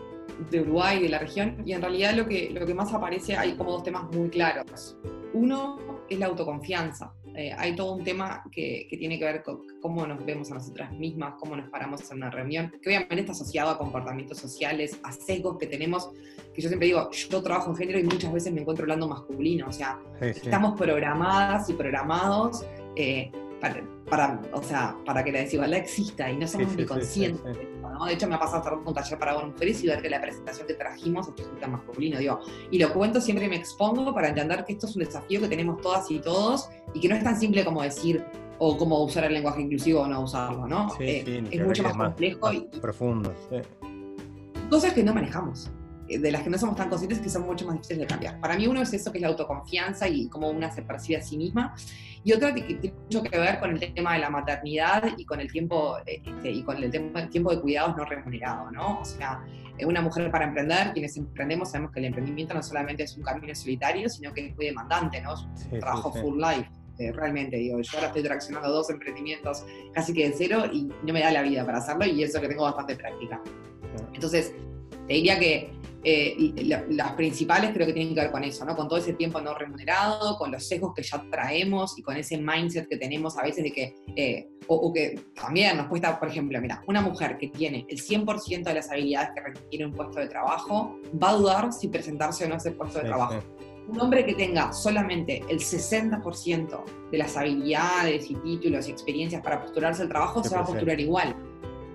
de 0.50 0.62
Uruguay 0.62 1.02
de 1.02 1.10
la 1.10 1.20
región, 1.20 1.62
y 1.66 1.74
en 1.74 1.82
realidad 1.82 2.14
lo 2.14 2.26
que, 2.26 2.52
lo 2.52 2.66
que 2.66 2.74
más 2.74 2.94
aparece 2.94 3.36
hay 3.36 3.56
como 3.56 3.72
dos 3.72 3.84
temas 3.84 4.04
muy 4.16 4.30
claros. 4.30 4.96
Uno 5.34 5.78
es 6.10 6.18
la 6.20 6.28
autoconfianza 6.28 7.12
eh, 7.36 7.54
hay 7.58 7.76
todo 7.76 7.94
un 7.94 8.04
tema 8.04 8.44
que, 8.52 8.88
tiene 8.90 9.18
que 9.18 9.26
ver 9.26 9.44
con 9.44 9.62
cómo 9.82 10.06
nos 10.06 10.24
vemos 10.26 10.52
a 10.52 10.56
nosotras 10.56 10.92
mismas, 10.94 11.36
cómo 11.40 11.56
nos 11.56 11.70
paramos 11.70 12.10
en 12.12 12.18
una 12.18 12.30
reunión, 12.30 12.72
que 12.82 12.90
obviamente 12.90 13.22
está 13.22 13.32
asociado 13.32 13.72
a 13.72 13.78
comportamientos 13.78 14.38
sociales, 14.38 15.00
a 15.04 15.12
sesgos 15.12 15.58
que 15.58 15.68
tenemos, 15.68 16.12
que 16.54 16.62
yo 16.62 16.68
siempre 16.68 16.88
digo, 16.88 17.10
yo 17.12 17.42
trabajo 17.42 17.72
en 17.72 17.78
género 17.78 18.00
y 18.00 18.04
muchas 18.04 18.34
veces 18.34 18.54
me 18.54 18.62
encuentro 18.62 18.84
hablando 18.84 19.08
masculino, 19.08 19.68
o 19.68 19.72
sea, 19.72 20.00
estamos 20.20 20.78
programadas 20.78 21.70
y 21.70 21.74
programados 21.74 22.66
eh, 22.96 23.32
para, 23.62 24.42
o 24.54 24.62
sea, 24.62 24.98
para 25.06 25.24
que 25.24 25.32
la 25.32 25.40
desigualdad 25.40 25.80
exista 25.80 26.30
y 26.30 26.38
no 26.38 26.48
somos 26.48 26.76
ni 26.76 26.86
conscientes. 26.86 27.58
De 28.06 28.14
hecho, 28.14 28.28
me 28.28 28.36
ha 28.36 28.40
pasado 28.40 28.58
estar 28.60 28.74
un 28.74 28.94
taller 28.94 29.20
para 29.20 29.38
mujeres 29.46 29.84
y 29.84 29.88
ver 29.88 30.02
que 30.02 30.10
la 30.10 30.20
presentación 30.20 30.68
que 30.68 30.74
trajimos 30.74 31.30
es 31.38 31.48
más 31.62 31.70
masculino. 31.70 32.18
Digo, 32.18 32.40
y 32.72 32.80
lo 32.80 32.92
cuento 32.94 33.22
siempre 33.22 33.46
y 33.46 33.50
me 33.50 33.58
expongo 33.58 34.14
para 34.14 34.30
entender 34.30 34.66
que 34.66 34.74
esto 34.74 34.88
es 34.88 34.96
un 34.96 35.04
desafío 35.04 35.40
que 35.42 35.48
tenemos 35.48 35.80
todas 35.82 36.10
y 36.10 36.20
todos 36.20 36.70
y 36.94 37.00
que 37.00 37.08
no 37.08 37.16
es 37.16 37.24
tan 37.24 37.40
simple 37.40 37.64
como 37.64 37.84
decir 37.84 38.26
o 38.58 38.78
cómo 38.78 39.04
usar 39.04 39.26
el 39.26 39.34
lenguaje 39.34 39.62
inclusivo 39.62 40.02
o 40.02 40.08
no 40.08 40.22
usarlo, 40.22 40.68
¿no? 40.68 40.92
Eh, 41.00 41.44
es 41.52 41.66
mucho 41.66 41.84
más, 41.84 41.96
complejo 41.96 42.54
y 42.54 42.62
profundo. 42.80 43.34
Cosas 44.70 44.94
que 44.94 45.04
no 45.04 45.14
manejamos 45.14 45.72
de 46.20 46.32
las 46.32 46.44
que 46.44 46.50
no 46.50 46.58
somos 46.58 46.76
tan 46.76 46.90
conscientes 46.90 47.20
que 47.20 47.30
son 47.30 47.44
mucho 47.44 47.66
más 47.66 47.76
difíciles 47.76 48.00
de 48.02 48.08
cambiar. 48.08 48.40
Para 48.40 48.56
mí 48.56 48.68
uno 48.68 48.82
es 48.82 48.94
eso 48.94 49.12
que 49.12 49.18
es 49.18 49.22
la 49.22 49.30
autoconfianza 49.30 50.08
y 50.08 50.28
cómo 50.30 50.50
una 50.50 50.72
se 50.72 50.82
percibe 50.82 51.20
a 51.20 51.22
sí 51.22 51.38
misma, 51.38 51.76
y 52.24 52.34
otra 52.34 52.54
que 52.54 52.62
tiene 52.62 52.94
mucho 53.04 53.24
que 53.24 53.38
ver 53.38 53.60
con 53.60 53.72
el 53.72 53.94
tema 53.94 54.14
de 54.14 54.20
la 54.20 54.30
maternidad 54.30 55.04
y 55.18 55.26
con 55.26 55.40
el 55.40 55.52
tiempo, 55.52 55.98
este, 56.06 56.52
y 56.52 56.64
con 56.64 56.78
el, 56.78 56.92
tiempo 56.92 57.52
de 57.52 57.62
cuidados 57.62 57.98
no 57.98 58.06
remunerado, 58.06 58.70
¿no? 58.72 59.00
O 59.00 59.06
sea, 59.06 59.44
eh, 59.78 59.86
una 59.86 60.02
mujer 60.02 60.30
para 60.30 60.46
emprender, 60.46 60.94
quienes 60.94 61.18
emprendemos 61.18 61.72
sabemos 61.72 61.92
que 61.92 62.00
el 62.00 62.06
emprendimiento 62.06 62.54
no 62.54 62.62
solamente 62.62 63.04
es 63.04 63.18
un 63.18 63.24
camino 63.24 63.56
solitario, 63.56 64.08
sino 64.08 64.34
que 64.34 64.50
es 64.50 64.56
muy 64.56 64.68
demandante, 64.68 65.22
¿no? 65.22 65.34
Es 65.34 65.68
un 65.72 65.80
trabajo 65.80 66.12
full 66.12 66.40
life 66.40 66.70
eh, 67.02 67.12
realmente, 67.12 67.58
digo, 67.58 67.82
yo 67.82 67.90
ahora 67.96 68.08
estoy 68.08 68.22
traccionando 68.22 68.70
dos 68.70 68.92
emprendimientos 68.92 69.66
casi 69.92 70.14
que 70.14 70.30
de 70.30 70.36
cero 70.38 70.66
y 70.72 70.84
no 70.84 71.14
me 71.14 71.22
da 71.22 71.32
la 71.32 71.42
vida 71.42 71.66
para 71.66 71.80
hacerlo 71.80 72.06
y 72.06 72.22
eso 72.22 72.40
que 72.40 72.48
tengo 72.48 72.64
bastante 72.64 72.96
práctica. 72.96 73.42
Entonces, 74.14 74.54
te 75.08 75.14
diría 75.14 75.40
que 75.40 75.72
eh, 76.04 76.86
las 76.90 77.12
principales 77.14 77.72
creo 77.74 77.86
que 77.86 77.94
tienen 77.94 78.16
que 78.16 78.22
ver 78.22 78.32
con 78.32 78.44
eso, 78.44 78.66
¿no? 78.66 78.76
Con 78.76 78.88
todo 78.88 78.98
ese 78.98 79.14
tiempo 79.14 79.40
no 79.40 79.54
remunerado, 79.54 80.38
con 80.38 80.52
los 80.52 80.68
sesgos 80.68 80.94
que 80.96 81.04
ya 81.04 81.24
traemos 81.30 81.98
y 81.98 82.02
con 82.02 82.18
ese 82.18 82.38
mindset 82.38 82.88
que 82.88 82.98
tenemos 82.98 83.38
a 83.38 83.44
veces 83.44 83.64
de 83.64 83.72
que, 83.72 83.96
eh, 84.16 84.50
o, 84.68 84.92
que 84.92 85.20
también 85.36 85.78
nos 85.78 85.88
cuesta, 85.88 86.20
por 86.20 86.30
ejemplo, 86.30 86.60
mira, 86.60 86.84
una 86.88 87.02
mujer 87.02 87.38
que 87.38 87.50
tiene 87.50 87.86
el 87.88 88.02
100% 88.02 88.64
de 88.64 88.74
las 88.74 88.90
habilidades 88.90 89.30
que 89.36 89.42
requiere 89.42 89.86
un 89.86 89.94
puesto 89.94 90.20
de 90.20 90.28
trabajo, 90.28 90.98
va 91.22 91.30
a 91.30 91.34
dudar 91.34 91.72
si 91.72 91.88
presentarse 91.88 92.46
o 92.46 92.48
no 92.48 92.56
a 92.56 92.58
ese 92.58 92.72
puesto 92.72 93.00
de 93.00 93.06
trabajo. 93.06 93.40
Un 93.88 94.00
hombre 94.00 94.26
que 94.26 94.34
tenga 94.34 94.72
solamente 94.72 95.44
el 95.50 95.60
60% 95.60 96.84
de 97.12 97.18
las 97.18 97.36
habilidades 97.36 98.30
y 98.30 98.36
títulos 98.36 98.88
y 98.88 98.92
experiencias 98.92 99.42
para 99.42 99.62
postularse 99.62 100.04
al 100.04 100.10
trabajo, 100.10 100.44
se 100.44 100.56
va 100.56 100.62
a 100.62 100.66
postular 100.66 101.00
igual 101.00 101.36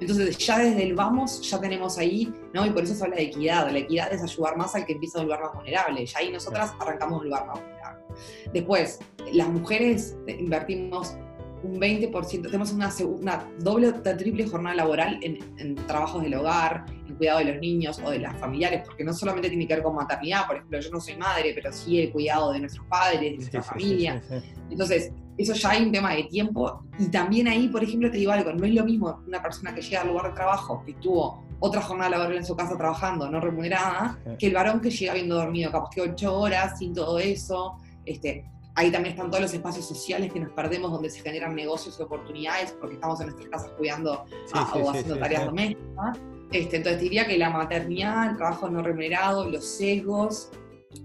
entonces 0.01 0.37
ya 0.39 0.59
desde 0.59 0.83
el 0.83 0.95
vamos 0.95 1.41
ya 1.49 1.61
tenemos 1.61 1.99
ahí, 1.99 2.33
¿no? 2.53 2.67
Y 2.67 2.71
por 2.71 2.85
eso 2.85 2.95
se 2.95 3.05
habla 3.05 3.17
de 3.17 3.25
equidad. 3.25 3.71
La 3.71 3.79
equidad 3.79 4.13
es 4.13 4.23
ayudar 4.23 4.57
más 4.57 4.75
al 4.75 4.85
que 4.85 4.93
empieza 4.93 5.19
a 5.19 5.23
un 5.23 5.29
lugar 5.29 5.43
más 5.43 5.55
vulnerable. 5.55 6.05
Ya 6.05 6.19
ahí 6.19 6.31
nosotras 6.31 6.75
arrancamos 6.79 7.21
un 7.21 7.29
lugar 7.29 7.47
más 7.47 7.61
vulnerable. 7.61 8.05
Después, 8.53 8.99
las 9.33 9.49
mujeres 9.49 10.17
invertimos 10.27 11.17
un 11.63 11.81
20%, 11.81 12.43
tenemos 12.43 12.73
una, 12.73 12.93
una 13.07 13.49
doble 13.59 13.89
o 13.89 13.95
triple 14.03 14.47
jornada 14.47 14.77
laboral 14.77 15.19
en, 15.23 15.75
trabajos 15.87 16.23
del 16.23 16.35
hogar, 16.35 16.85
en 17.09 17.15
cuidado 17.17 17.39
de 17.39 17.47
los 17.47 17.61
niños 17.61 18.01
o 18.05 18.11
de 18.11 18.19
las 18.19 18.39
familiares, 18.39 18.83
porque 18.85 19.03
no 19.03 19.13
solamente 19.13 19.49
tiene 19.49 19.67
que 19.67 19.75
ver 19.75 19.83
con 19.83 19.95
maternidad, 19.95 20.47
por 20.47 20.57
ejemplo, 20.57 20.79
yo 20.79 20.91
no 20.91 21.01
soy 21.01 21.17
madre, 21.17 21.53
pero 21.55 21.73
sí 21.73 22.01
el 22.01 22.13
cuidado 22.13 22.53
de 22.53 22.61
nuestros 22.61 22.87
padres, 22.87 23.21
de 23.21 23.37
nuestra 23.37 23.63
familia. 23.63 24.23
Entonces, 24.71 25.13
eso 25.39 25.53
ya 25.55 25.71
hay 25.71 25.83
un 25.85 25.93
tema 25.93 26.15
de 26.15 26.25
tiempo. 26.25 26.83
Y 26.99 27.07
también 27.07 27.49
ahí, 27.49 27.69
por 27.69 27.83
ejemplo, 27.83 28.11
te 28.11 28.19
digo 28.19 28.33
algo, 28.33 28.53
no 28.53 28.65
es 28.65 28.75
lo 28.75 28.85
mismo 28.85 29.21
una 29.27 29.43
persona 29.43 29.75
que 29.75 29.83
llega 29.83 30.03
al 30.03 30.09
lugar 30.09 30.29
de 30.29 30.33
trabajo, 30.33 30.83
que 30.85 30.95
tuvo 30.95 31.45
otra 31.61 31.81
jornada 31.83 32.11
laboral 32.11 32.37
en 32.37 32.45
su 32.45 32.57
casa 32.57 32.77
trabajando, 32.77 33.31
no 33.31 33.41
remunerada, 33.41 34.19
que 34.39 34.47
el 34.47 34.55
varón 34.55 34.81
que 34.81 34.91
llega 34.91 35.13
habiendo 35.13 35.37
dormido 35.37 35.71
capaz 35.73 35.91
que 35.91 36.03
ocho 36.03 36.39
horas 36.39 36.79
sin 36.79 36.95
todo 36.95 37.19
eso. 37.19 37.77
Este, 38.05 38.45
ahí 38.75 38.91
también 38.91 39.15
están 39.15 39.31
todos 39.31 39.43
los 39.43 39.55
espacios 39.55 39.87
sociales 39.87 40.33
que 40.33 40.41
nos 40.41 40.53
perdemos 40.53 40.93
donde 40.93 41.11
se 41.11 41.21
generan 41.21 41.55
negocios 41.55 41.97
y 41.99 42.03
oportunidades 42.03 42.77
porque 42.79 42.95
estamos 42.95 43.21
en 43.21 43.29
nuestras 43.29 43.49
casas 43.51 43.71
cuidando 43.77 44.25
o 44.55 44.91
haciendo 44.91 45.19
tareas 45.19 45.47
domésticas. 45.47 46.19
Este, 46.53 46.77
entonces 46.77 47.01
diría 47.01 47.27
que 47.27 47.37
la 47.39 47.51
maternidad, 47.51 48.31
el 48.31 48.37
trabajo 48.37 48.69
no 48.69 48.83
remunerado, 48.83 49.51
los 49.51 49.65
sesgos, 49.65 50.51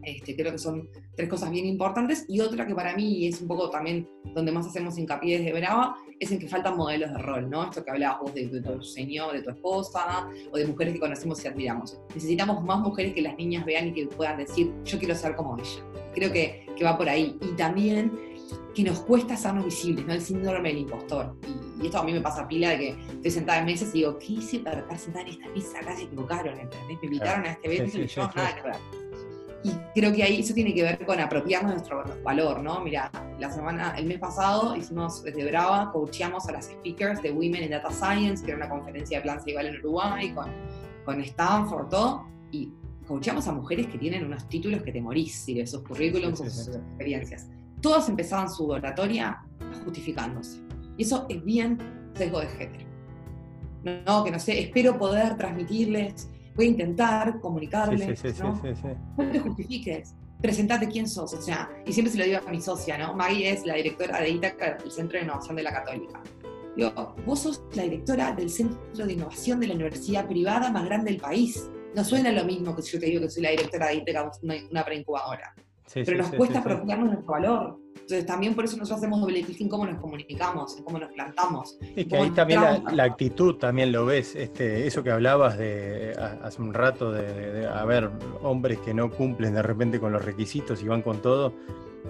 este, 0.04 0.36
creo 0.36 0.51
que 0.51 0.58
son 0.58 0.89
tres 1.15 1.30
cosas 1.30 1.49
bien 1.49 1.65
importantes. 1.65 2.25
Y 2.27 2.39
otra 2.39 2.65
que 2.65 2.75
para 2.75 2.95
mí 2.95 3.27
es 3.27 3.41
un 3.41 3.47
poco 3.47 3.69
también 3.69 4.08
donde 4.34 4.51
más 4.51 4.67
hacemos 4.67 4.97
hincapié 4.97 5.39
desde 5.39 5.54
Brava, 5.60 5.95
es 6.19 6.32
en 6.32 6.39
que 6.39 6.47
faltan 6.47 6.77
modelos 6.77 7.12
de 7.12 7.17
rol, 7.17 7.49
¿no? 7.49 7.63
Esto 7.63 7.84
que 7.84 7.91
hablabas 7.91 8.19
vos 8.21 8.34
de, 8.34 8.47
tu 8.47 8.84
señor, 8.84 9.34
de 9.34 9.41
tu 9.41 9.49
esposa, 9.49 10.27
o 10.51 10.58
de 10.58 10.67
mujeres 10.67 10.93
que 10.93 10.99
conocemos 10.99 11.43
y 11.43 11.47
admiramos. 11.47 11.99
Necesitamos 12.13 12.63
más 12.63 12.80
mujeres 12.80 13.13
que 13.13 13.21
las 13.21 13.36
niñas 13.38 13.65
vean 13.65 13.88
y 13.88 13.93
que 13.93 14.08
puedan 14.08 14.38
decir, 14.38 14.71
yo 14.84 14.99
quiero 14.99 15.15
ser 15.15 15.36
como 15.36 15.58
ella. 15.58 15.84
Creo 16.13 16.32
que, 16.32 16.65
que 16.77 16.84
va 16.84 16.97
por 16.97 17.10
ahí. 17.10 17.38
Y 17.41 17.56
también 17.56 18.12
que 18.73 18.84
nos 18.84 18.99
cuesta 19.01 19.34
hacernos 19.34 19.65
visibles, 19.65 20.06
¿no? 20.06 20.13
El 20.13 20.21
síndrome 20.21 20.69
del 20.69 20.80
impostor. 20.80 21.36
Y, 21.82 21.86
esto 21.86 21.99
a 21.99 22.04
mí 22.04 22.13
me 22.13 22.21
pasa 22.21 22.47
pila 22.47 22.69
de 22.69 22.77
que 22.77 22.89
estoy 22.89 23.32
sentada 23.32 23.60
en 23.60 23.65
mesas 23.65 23.89
y 23.89 23.99
digo, 23.99 24.17
¿qué 24.19 24.34
hice 24.34 24.60
para 24.60 24.80
estar 24.80 24.97
sentada 24.97 25.25
en 25.25 25.32
esta 25.32 25.49
mesa? 25.49 25.80
Acá 25.80 25.95
se 25.95 26.04
equivocaron, 26.04 26.60
¿entendés? 26.60 26.99
Me 27.01 27.08
invitaron 27.08 27.45
a 27.45 27.51
este 27.51 27.75
evento 27.75 27.99
y 27.99 28.08
yo 28.08 28.21
nada 28.36 28.56
que 28.56 28.62
ver. 28.62 28.75
Y 29.63 29.71
creo 29.93 30.12
que 30.12 30.24
ahí 30.24 30.39
eso 30.39 30.54
tiene 30.54 30.74
que 30.74 30.82
ver 30.82 31.06
con 31.06 31.19
apropiarnos 31.19 31.74
nuestro 31.74 32.04
valor, 32.24 32.63
¿no? 32.63 32.80
Mira, 32.82 33.12
la 33.39 33.52
semana, 33.52 33.93
el 33.97 34.06
mes 34.06 34.17
pasado 34.19 34.76
hicimos 34.76 35.24
desde 35.24 35.45
Brava, 35.45 35.91
coacheamos 35.91 36.47
a 36.47 36.54
las 36.54 36.65
speakers 36.65 37.21
de 37.21 37.32
Women 37.32 37.63
in 37.63 37.69
Data 37.69 37.91
Science, 37.91 38.43
que 38.43 38.52
era 38.52 38.58
una 38.58 38.69
conferencia 38.69 39.19
de 39.19 39.24
plan 39.24 39.39
igual 39.45 39.67
en 39.67 39.78
Uruguay, 39.78 40.34
con, 40.34 40.52
con 41.06 41.21
Stanford, 41.21 41.89
todo, 41.89 42.26
y 42.52 42.71
coacheamos 43.08 43.47
a 43.47 43.52
mujeres 43.52 43.88
que 43.88 44.00
tienen 44.00 44.26
unos 44.26 44.47
títulos 44.50 44.82
que 44.82 44.91
te 44.91 45.02
morís, 45.02 45.45
de 45.45 45.67
sus 45.67 45.82
currículums, 45.84 46.39
sus 46.39 46.67
experiencias. 46.76 47.50
Todas 47.82 48.10
empezaban 48.10 48.50
su 48.50 48.67
oratoria 48.67 49.43
justificándose. 49.84 50.60
Y 50.97 51.04
eso 51.04 51.26
es 51.30 51.43
bien 51.43 51.78
sesgo 52.15 52.39
de 52.39 52.47
género. 52.47 52.86
No, 54.06 54.24
que 54.24 54.32
no 54.32 54.39
sé, 54.39 54.60
espero 54.60 54.97
poder 54.97 55.38
transmitirles 55.38 56.30
voy 56.55 56.65
a 56.65 56.69
intentar 56.69 57.39
comunicarles, 57.39 58.19
sí, 58.19 58.31
sí, 58.31 58.41
¿no? 58.41 58.61
No 59.17 59.31
te 59.31 59.39
justifiques, 59.39 60.15
presentate 60.41 60.87
quién 60.87 61.07
sos, 61.07 61.33
o 61.33 61.41
sea, 61.41 61.69
y 61.85 61.93
siempre 61.93 62.11
se 62.11 62.17
lo 62.17 62.25
digo 62.25 62.39
a 62.45 62.51
mi 62.51 62.61
socia, 62.61 62.97
¿no? 62.97 63.13
Maggie 63.13 63.51
es 63.51 63.65
la 63.65 63.75
directora 63.75 64.19
de 64.19 64.29
ITACA, 64.29 64.77
el 64.83 64.91
Centro 64.91 65.17
de 65.17 65.25
Innovación 65.25 65.55
de 65.55 65.63
la 65.63 65.71
Católica. 65.71 66.21
Digo, 66.75 67.15
vos 67.25 67.39
sos 67.39 67.61
la 67.73 67.83
directora 67.83 68.31
del 68.33 68.49
Centro 68.49 69.05
de 69.05 69.13
Innovación 69.13 69.59
de 69.59 69.67
la 69.67 69.75
Universidad 69.75 70.27
Privada 70.27 70.71
más 70.71 70.85
grande 70.85 71.11
del 71.11 71.19
país. 71.19 71.69
No 71.95 72.03
suena 72.03 72.31
lo 72.31 72.45
mismo 72.45 72.75
que 72.75 72.81
si 72.81 72.93
yo 72.93 72.99
te 72.99 73.07
digo 73.07 73.21
que 73.21 73.29
soy 73.29 73.43
la 73.43 73.49
directora 73.51 73.87
de 73.87 73.95
ITACA, 73.95 74.31
una, 74.41 74.55
una 74.71 74.85
preincubadora. 74.85 75.53
Pero 75.93 76.17
nos 76.17 76.31
cuesta 76.31 76.59
apropiarnos 76.59 77.07
nuestro 77.07 77.31
valor. 77.31 77.81
Entonces 77.93 78.25
también 78.25 78.55
por 78.55 78.65
eso 78.65 78.77
nosotros 78.77 78.99
hacemos 78.99 79.21
doble 79.21 79.45
en 79.47 79.69
cómo 79.69 79.85
nos 79.85 79.99
comunicamos, 79.99 80.77
en 80.77 80.83
cómo 80.83 80.99
nos 80.99 81.11
plantamos. 81.11 81.77
Y 81.95 82.05
que 82.05 82.17
ahí 82.17 82.29
también 82.31 82.61
la, 82.91 83.03
actitud 83.03 83.55
también 83.55 83.91
lo 83.91 84.05
ves, 84.05 84.35
este, 84.35 84.87
eso 84.87 85.03
que 85.03 85.11
hablabas 85.11 85.57
de 85.57 86.13
hace 86.43 86.61
un 86.61 86.73
rato 86.73 87.11
de, 87.11 87.67
haber 87.67 88.09
hombres 88.41 88.79
que 88.79 88.93
no 88.93 89.09
cumplen 89.09 89.53
de 89.53 89.61
repente 89.61 89.99
con 89.99 90.11
los 90.11 90.23
requisitos 90.23 90.81
y 90.81 90.87
van 90.87 91.01
con 91.01 91.21
todo. 91.21 91.53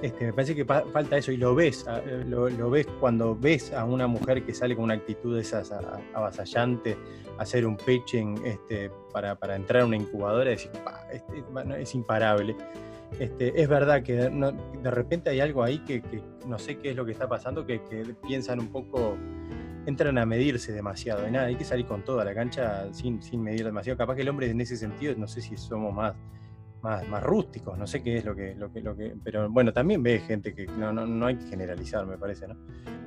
Este, 0.01 0.25
me 0.25 0.33
parece 0.33 0.55
que 0.55 0.65
falta 0.65 1.17
eso 1.17 1.31
y 1.31 1.37
lo 1.37 1.53
ves, 1.53 1.85
lo, 2.25 2.69
ves 2.69 2.87
cuando 2.99 3.35
ves 3.35 3.73
a 3.73 3.83
una 3.83 4.07
mujer 4.07 4.43
que 4.43 4.53
sale 4.53 4.75
con 4.75 4.85
una 4.85 4.93
actitud 4.93 5.35
de 5.35 5.41
esas 5.41 5.71
avasallante, 6.13 6.97
hacer 7.37 7.65
un 7.65 7.75
pitching 7.75 8.41
este, 8.45 8.89
para, 9.11 9.37
entrar 9.55 9.83
a 9.83 9.85
una 9.85 9.97
incubadora 9.97 10.51
decir, 10.51 10.71
este, 11.11 11.43
es 11.81 11.93
imparable. 11.93 12.55
Este, 13.19 13.61
es 13.61 13.67
verdad 13.67 14.03
que 14.03 14.13
de 14.15 14.91
repente 14.91 15.29
hay 15.29 15.39
algo 15.39 15.63
ahí 15.63 15.79
que, 15.79 16.01
no 16.47 16.57
sé 16.57 16.77
qué 16.77 16.91
es 16.91 16.95
lo 16.95 17.05
que 17.05 17.11
está 17.11 17.27
pasando, 17.27 17.65
que, 17.65 17.81
piensan 18.25 18.59
un 18.59 18.69
poco, 18.69 19.17
entran 19.85 20.17
a 20.17 20.25
medirse 20.25 20.71
demasiado. 20.71 21.27
Y 21.27 21.31
nada, 21.31 21.47
hay 21.47 21.55
que 21.55 21.65
salir 21.65 21.85
con 21.85 22.03
todo 22.03 22.21
a 22.21 22.25
la 22.25 22.33
cancha 22.33 22.91
sin, 22.93 23.21
sin 23.21 23.41
medir 23.41 23.65
demasiado. 23.65 23.97
Capaz 23.97 24.15
que 24.15 24.21
el 24.21 24.29
hombre 24.29 24.49
en 24.49 24.61
ese 24.61 24.77
sentido, 24.77 25.13
no 25.17 25.27
sé 25.27 25.41
si 25.41 25.57
somos 25.57 25.93
más, 25.93 26.15
más, 26.81 27.07
más 27.07 27.21
rústicos, 27.21 27.77
no 27.77 27.85
sé 27.85 28.01
qué 28.01 28.17
es 28.17 28.25
lo 28.25 28.35
que, 28.35 28.55
lo 28.55 28.71
que, 28.71 28.81
lo 28.81 28.95
que. 28.95 29.15
Pero 29.23 29.49
bueno, 29.49 29.71
también 29.73 30.01
ve 30.01 30.19
gente 30.19 30.53
que 30.53 30.65
no, 30.65 30.91
no, 30.91 31.05
no 31.05 31.25
hay 31.27 31.35
que 31.35 31.47
generalizar, 31.47 32.05
me 32.05 32.17
parece, 32.17 32.47
¿no? 32.47 32.55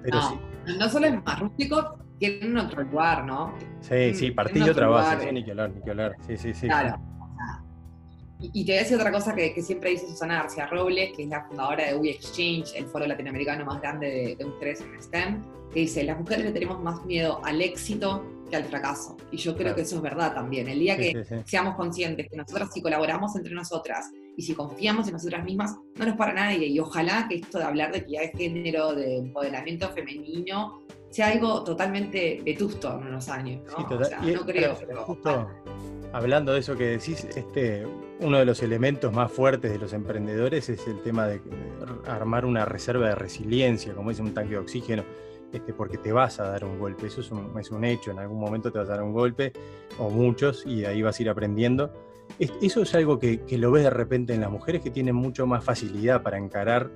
Pero 0.02 0.18
no, 0.18 0.30
sí. 0.30 0.78
no 0.78 0.88
solo 0.88 1.06
es 1.06 1.24
más 1.24 1.40
rústico, 1.40 1.98
tienen 2.18 2.56
otro 2.56 2.82
lugar, 2.82 3.24
¿no? 3.24 3.54
Sí, 3.80 4.14
sí, 4.14 4.30
partido 4.30 4.70
otra 4.70 4.86
base, 4.88 5.32
ni 5.32 5.44
que 5.44 5.50
hablar, 5.52 5.70
ni 5.70 5.82
que 5.82 5.90
hablar. 5.90 6.16
Sí, 6.26 6.36
sí, 6.36 6.54
sí. 6.54 6.66
Claro. 6.66 7.00
Y, 8.40 8.64
te 8.64 8.72
voy 8.72 8.78
a 8.78 8.82
decir 8.82 8.96
otra 8.96 9.12
cosa 9.12 9.34
que, 9.34 9.62
siempre 9.62 9.90
dice 9.90 10.06
Susana 10.06 10.42
García 10.42 10.66
Robles, 10.66 11.12
que 11.16 11.22
es 11.22 11.28
la 11.28 11.44
fundadora 11.44 11.86
de 11.86 11.96
We 11.96 12.10
Exchange, 12.10 12.74
el 12.74 12.86
foro 12.86 13.06
latinoamericano 13.06 13.64
más 13.64 13.80
grande 13.80 14.36
de, 14.38 14.44
mujeres 14.44 14.80
en 14.80 15.02
STEM, 15.02 15.42
que 15.72 15.80
dice, 15.80 16.04
las 16.04 16.18
mujeres 16.18 16.44
le 16.44 16.52
tenemos 16.52 16.82
más 16.82 17.04
miedo 17.04 17.40
al 17.44 17.62
éxito 17.62 18.24
que 18.50 18.56
al 18.56 18.64
fracaso. 18.64 19.16
Y 19.30 19.38
yo 19.38 19.56
creo 19.56 19.74
que 19.74 19.82
eso 19.82 19.96
es 19.96 20.02
verdad 20.02 20.34
también. 20.34 20.68
El 20.68 20.78
día 20.78 20.96
que 20.96 21.24
seamos 21.46 21.74
conscientes 21.76 22.28
que 22.28 22.36
nosotras 22.36 22.70
si 22.72 22.82
colaboramos 22.82 23.34
entre 23.36 23.54
nosotras 23.54 24.10
y 24.36 24.42
si 24.42 24.54
confiamos 24.54 25.06
en 25.06 25.14
nosotras 25.14 25.44
mismas, 25.44 25.76
no 25.96 26.04
nos 26.04 26.16
para 26.16 26.32
nadie. 26.34 26.66
Y 26.66 26.78
ojalá 26.78 27.26
que 27.28 27.36
esto 27.36 27.58
de 27.58 27.64
hablar 27.64 27.92
de 27.92 27.98
equidad 27.98 28.22
de 28.22 28.32
género, 28.36 28.94
de 28.94 29.18
empoderamiento 29.18 29.88
femenino, 29.90 30.82
sea 31.14 31.28
algo 31.28 31.62
totalmente 31.62 32.42
vetusto 32.44 32.98
en 33.00 33.06
unos 33.06 33.28
años. 33.28 33.62
¿no? 33.66 33.76
Sí, 33.76 33.84
total. 33.88 34.34
no 34.34 34.44
creo. 34.44 34.74
justo 34.74 35.48
hablando 36.12 36.52
de 36.52 36.60
eso 36.60 36.76
que 36.76 36.86
decís, 36.86 37.24
este, 37.24 37.86
uno 38.20 38.38
de 38.38 38.44
los 38.44 38.62
elementos 38.62 39.12
más 39.12 39.30
fuertes 39.30 39.70
de 39.70 39.78
los 39.78 39.92
emprendedores 39.92 40.68
es 40.68 40.86
el 40.88 41.00
tema 41.02 41.26
de 41.26 41.40
armar 42.06 42.44
una 42.44 42.64
reserva 42.64 43.08
de 43.08 43.14
resiliencia, 43.14 43.94
como 43.94 44.10
dice 44.10 44.22
un 44.22 44.34
tanque 44.34 44.54
de 44.54 44.58
oxígeno 44.58 45.04
este, 45.52 45.72
porque 45.72 45.98
te 45.98 46.10
vas 46.10 46.40
a 46.40 46.48
dar 46.48 46.64
un 46.64 46.80
golpe, 46.80 47.06
eso 47.06 47.20
es 47.20 47.30
un, 47.30 47.56
es 47.60 47.70
un, 47.70 47.84
hecho, 47.84 48.10
en 48.10 48.18
algún 48.18 48.40
momento 48.40 48.72
te 48.72 48.78
vas 48.78 48.88
a 48.88 48.94
dar 48.94 49.04
un 49.04 49.12
golpe, 49.12 49.52
o 50.00 50.10
muchos, 50.10 50.64
y 50.66 50.80
de 50.80 50.88
ahí 50.88 51.00
vas 51.00 51.16
a 51.20 51.22
ir 51.22 51.30
aprendiendo. 51.30 51.92
eso 52.38 52.82
es 52.82 52.92
algo 52.96 53.20
que, 53.20 53.40
lo 53.52 53.70
ves 53.70 53.84
de 53.84 53.90
repente 53.90 54.34
en 54.34 54.40
las 54.40 54.50
mujeres 54.50 54.82
que 54.82 54.90
tienen 54.90 55.14
mucho 55.14 55.46
más 55.46 55.64
facilidad 55.64 56.24
para 56.24 56.38
encarar 56.38 56.90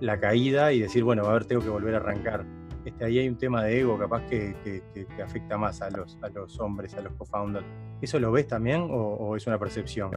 la 0.00 0.18
caída 0.20 0.72
y 0.72 0.80
decir, 0.80 1.04
bueno, 1.04 1.26
a 1.26 1.32
ver, 1.34 1.44
tengo 1.44 1.60
que 1.60 1.68
volver 1.68 1.94
a 1.94 1.98
arrancar. 1.98 2.46
Este, 2.84 3.04
ahí 3.04 3.18
hay 3.18 3.28
un 3.28 3.36
tema 3.36 3.64
de 3.64 3.80
ego 3.80 3.98
capaz 3.98 4.22
que, 4.26 4.82
afecta 5.22 5.58
más 5.58 5.82
a 5.82 5.90
los, 5.90 6.18
a 6.22 6.28
los 6.28 6.58
hombres, 6.60 6.94
a 6.94 7.00
los 7.00 7.12
co-founders. 7.14 7.66
¿Eso 8.00 8.18
lo 8.18 8.32
ves 8.32 8.46
también 8.46 8.86
o 8.90 9.36
es 9.36 9.46
una 9.46 9.58
percepción? 9.58 10.10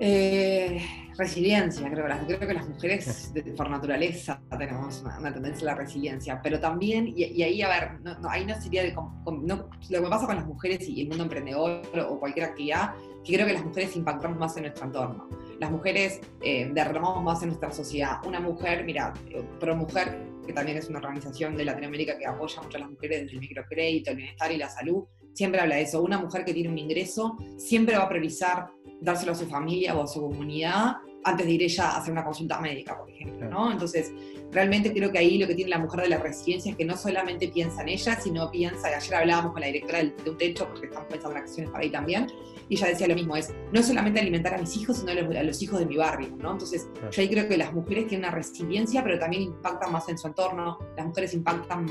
Eh, 0.00 0.82
resiliencia, 1.16 1.88
creo, 1.88 2.04
creo 2.26 2.40
que 2.40 2.54
las 2.54 2.68
mujeres 2.68 3.32
por 3.56 3.70
naturaleza 3.70 4.40
tenemos 4.58 5.02
una, 5.02 5.32
tendencia 5.32 5.70
a 5.70 5.72
la 5.72 5.78
resiliencia, 5.78 6.40
pero 6.42 6.58
también, 6.58 7.12
y, 7.16 7.42
ahí 7.42 7.62
a 7.62 7.68
ver, 7.68 8.00
no, 8.20 8.28
ahí 8.28 8.44
no 8.44 8.60
sería 8.60 8.82
de, 8.82 8.92
lo 8.92 10.02
que 10.02 10.08
pasa 10.10 10.26
con 10.26 10.36
las 10.36 10.46
mujeres 10.46 10.88
y 10.88 11.02
el 11.02 11.08
mundo 11.08 11.24
emprendedor 11.24 11.82
o 12.08 12.18
cualquier 12.18 12.46
actividad, 12.46 12.94
que 13.24 13.34
creo 13.34 13.46
que 13.46 13.52
las 13.52 13.64
mujeres 13.64 13.94
impactamos 13.94 14.36
más 14.36 14.56
en 14.56 14.64
nuestro 14.64 14.84
entorno. 14.84 15.28
Las 15.58 15.70
mujeres 15.70 16.20
eh, 16.42 16.70
derramamos 16.72 17.22
más 17.22 17.42
en 17.42 17.48
nuestra 17.48 17.70
sociedad. 17.70 18.18
Una 18.26 18.40
mujer, 18.40 18.84
mira, 18.84 19.12
eh, 19.30 19.42
Pro 19.60 19.76
Mujer, 19.76 20.18
que 20.46 20.52
también 20.52 20.78
es 20.78 20.88
una 20.88 20.98
organización 20.98 21.56
de 21.56 21.64
Latinoamérica 21.64 22.18
que 22.18 22.26
apoya 22.26 22.60
mucho 22.62 22.76
a 22.76 22.80
las 22.80 22.90
mujeres 22.90 23.22
desde 23.22 23.34
el 23.34 23.40
microcrédito, 23.40 24.10
el 24.10 24.16
bienestar 24.16 24.52
y 24.52 24.56
la 24.56 24.68
salud, 24.68 25.04
siempre 25.32 25.60
habla 25.60 25.76
de 25.76 25.82
eso. 25.82 26.02
Una 26.02 26.18
mujer 26.18 26.44
que 26.44 26.54
tiene 26.54 26.68
un 26.68 26.78
ingreso 26.78 27.36
siempre 27.56 27.96
va 27.96 28.04
a 28.04 28.08
priorizar 28.08 28.68
dárselo 29.00 29.32
a 29.32 29.34
su 29.34 29.46
familia 29.46 29.96
o 29.96 30.02
a 30.02 30.06
su 30.06 30.20
comunidad 30.22 30.96
antes 31.24 31.46
de 31.46 31.52
ir 31.52 31.62
ella 31.62 31.90
a 31.90 31.98
hacer 31.98 32.12
una 32.12 32.24
consulta 32.24 32.60
médica, 32.60 32.98
por 32.98 33.10
ejemplo, 33.10 33.48
¿no? 33.48 33.72
Entonces, 33.72 34.12
realmente 34.52 34.92
creo 34.92 35.10
que 35.10 35.18
ahí 35.18 35.38
lo 35.38 35.46
que 35.46 35.54
tiene 35.54 35.70
la 35.70 35.78
mujer 35.78 36.02
de 36.02 36.08
la 36.08 36.18
resiliencia 36.18 36.70
es 36.70 36.76
que 36.76 36.84
no 36.84 36.96
solamente 36.96 37.48
piensa 37.48 37.82
en 37.82 37.88
ella, 37.88 38.20
sino 38.20 38.50
piensa, 38.50 38.90
y 38.90 38.94
ayer 38.94 39.14
hablábamos 39.14 39.52
con 39.52 39.60
la 39.60 39.66
directora 39.66 40.02
de 40.02 40.30
un 40.30 40.38
techo, 40.38 40.68
porque 40.68 40.86
estamos 40.86 41.08
pensando 41.08 41.36
en 41.36 41.42
acciones 41.42 41.70
para 41.70 41.84
ahí 41.84 41.90
también, 41.90 42.26
y 42.68 42.76
ella 42.76 42.88
decía 42.88 43.08
lo 43.08 43.14
mismo, 43.14 43.36
es 43.36 43.52
no 43.72 43.82
solamente 43.82 44.20
alimentar 44.20 44.54
a 44.54 44.58
mis 44.58 44.76
hijos, 44.76 44.98
sino 44.98 45.10
a 45.12 45.42
los, 45.42 45.62
hijos 45.62 45.78
de 45.80 45.86
mi 45.86 45.96
barrio, 45.96 46.28
¿no? 46.38 46.52
Entonces, 46.52 46.88
yo 47.10 47.22
ahí 47.22 47.28
creo 47.28 47.48
que 47.48 47.56
las 47.56 47.72
mujeres 47.72 48.06
tienen 48.06 48.26
una 48.26 48.34
resiliencia, 48.34 49.02
pero 49.02 49.18
también 49.18 49.42
impactan 49.42 49.92
más 49.92 50.08
en 50.08 50.18
su 50.18 50.28
entorno, 50.28 50.78
las 50.96 51.06
mujeres 51.06 51.34
impactan 51.34 51.86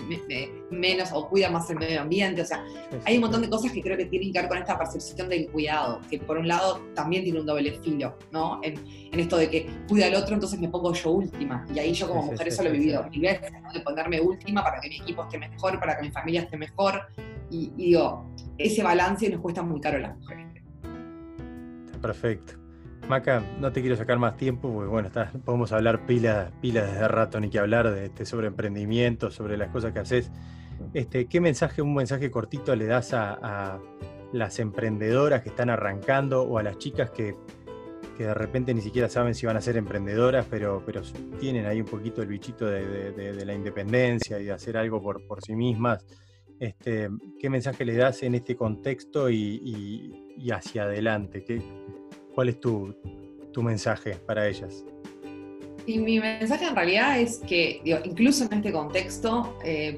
menos 0.72 1.10
o 1.13 1.28
cuidan 1.28 1.54
más 1.54 1.69
el 1.69 1.78
medio 1.78 2.02
ambiente, 2.02 2.41
o 2.41 2.46
sea, 2.46 2.65
hay 3.06 3.15
un 3.15 3.22
montón 3.22 3.41
de 3.41 3.50
cosas 3.50 3.72
que 3.72 3.82
creo 3.82 3.98
que 3.98 4.06
tienen 4.06 4.32
que 4.32 4.39
ver 4.39 4.50
con 4.50 4.58
esta 4.58 4.78
percepción 4.78 5.30
del 5.30 5.50
cuidado, 5.50 6.02
que 6.10 6.19
por 6.19 6.38
un 6.38 6.48
lado 6.48 6.82
también 6.96 7.24
tiene 7.24 7.39
un 7.39 7.46
doble 7.46 7.80
filo, 7.80 8.17
¿no? 8.32 8.60
En, 8.63 8.74
esto 9.23 9.38
de 9.38 9.49
que 9.49 9.69
cuida 9.88 10.05
al 10.07 10.15
otro, 10.15 10.36
entonces 10.36 10.59
me 10.59 10.69
pongo 10.69 10.93
yo 10.93 11.12
última, 11.12 11.65
y 11.73 11.79
ahí 11.79 11.93
yo 11.93 12.07
como 12.07 12.23
mujer 12.23 12.47
eso 12.47 12.63
lo 12.63 12.69
he 12.69 12.73
vivido 12.73 13.03
mil 13.09 13.21
veces, 13.21 13.51
¿no? 13.62 13.71
De 13.71 13.79
ponerme 13.81 14.21
última 14.21 14.63
para 14.63 14.79
que 14.79 14.89
mi 14.89 14.97
equipo 14.97 15.23
esté 15.23 15.38
mejor, 15.38 15.79
para 15.79 15.97
que 15.97 16.03
mi 16.03 16.12
familia 16.12 16.41
esté 16.41 16.57
mejor, 16.57 17.07
y, 17.49 17.71
y 17.77 17.86
digo, 17.88 18.29
ese 18.57 18.83
balance 18.83 19.29
nos 19.29 19.41
cuesta 19.41 19.62
muy 19.62 19.81
caro 19.81 19.97
a 19.97 20.01
las 20.01 20.17
mujeres 20.17 20.43
perfecto. 22.03 22.53
Maca, 23.07 23.41
no 23.59 23.71
te 23.71 23.81
quiero 23.81 23.95
sacar 23.95 24.19
más 24.19 24.38
tiempo, 24.38 24.71
porque 24.71 24.89
bueno, 24.89 25.09
podemos 25.43 25.71
hablar 25.71 26.05
pilas 26.05 26.51
pila 26.62 26.83
desde 26.83 27.07
rato, 27.07 27.39
ni 27.39 27.49
que 27.49 27.59
hablar 27.59 27.89
de, 27.91 28.05
este, 28.05 28.25
sobre 28.25 28.47
emprendimiento, 28.47 29.31
sobre 29.31 29.57
las 29.57 29.69
cosas 29.69 29.93
que 29.93 29.99
haces. 29.99 30.31
Este, 30.93 31.25
¿Qué 31.25 31.41
mensaje, 31.41 31.81
un 31.81 31.95
mensaje 31.95 32.29
cortito 32.29 32.75
le 32.75 32.86
das 32.86 33.13
a, 33.13 33.79
las 34.33 34.57
emprendedoras 34.57 35.43
que 35.43 35.49
están 35.49 35.69
arrancando 35.69 36.41
o 36.41 36.57
a 36.57 36.63
las 36.63 36.79
chicas 36.79 37.12
que, 37.12 37.36
de 38.19 38.34
repente 38.34 38.73
ni 38.73 38.82
siquiera 38.82 39.10
saben 39.10 39.34
si 39.34 39.45
van 39.45 39.58
a 39.58 39.62
ser 39.62 39.78
emprendedoras, 39.78 40.45
pero, 40.49 40.84
pero 40.86 41.02
tienen 41.39 41.65
ahí 41.65 41.82
un 41.82 41.88
poquito 41.88 42.21
el 42.21 42.28
bichito 42.28 42.65
de, 42.65 43.45
la 43.45 43.54
independencia 43.54 44.39
y 44.39 44.45
de 44.45 44.52
hacer 44.52 44.78
algo 44.78 45.02
por, 45.02 45.43
sí 45.43 45.56
mismas? 45.56 46.06
Este, 46.60 47.10
¿Qué 47.39 47.49
mensaje 47.49 47.84
le 47.84 47.95
das 47.95 48.21
en 48.23 48.36
este 48.36 48.56
contexto 48.56 49.30
y, 49.30 50.13
y 50.38 50.52
hacia 50.52 50.84
adelante? 50.84 51.43
¿Qué, 51.43 51.62
¿Cuál 52.34 52.49
es 52.49 52.60
tu, 52.60 52.95
mensaje 53.58 54.15
para 54.15 54.47
ellas? 54.47 54.84
Y 55.86 55.99
mi 55.99 56.19
mensaje 56.19 56.65
en 56.65 56.76
realidad 56.76 57.19
es 57.19 57.38
que, 57.39 57.82
incluso 58.06 58.45
en 58.45 58.54
este 58.54 58.71
contexto, 58.71 59.58
eh, 59.63 59.97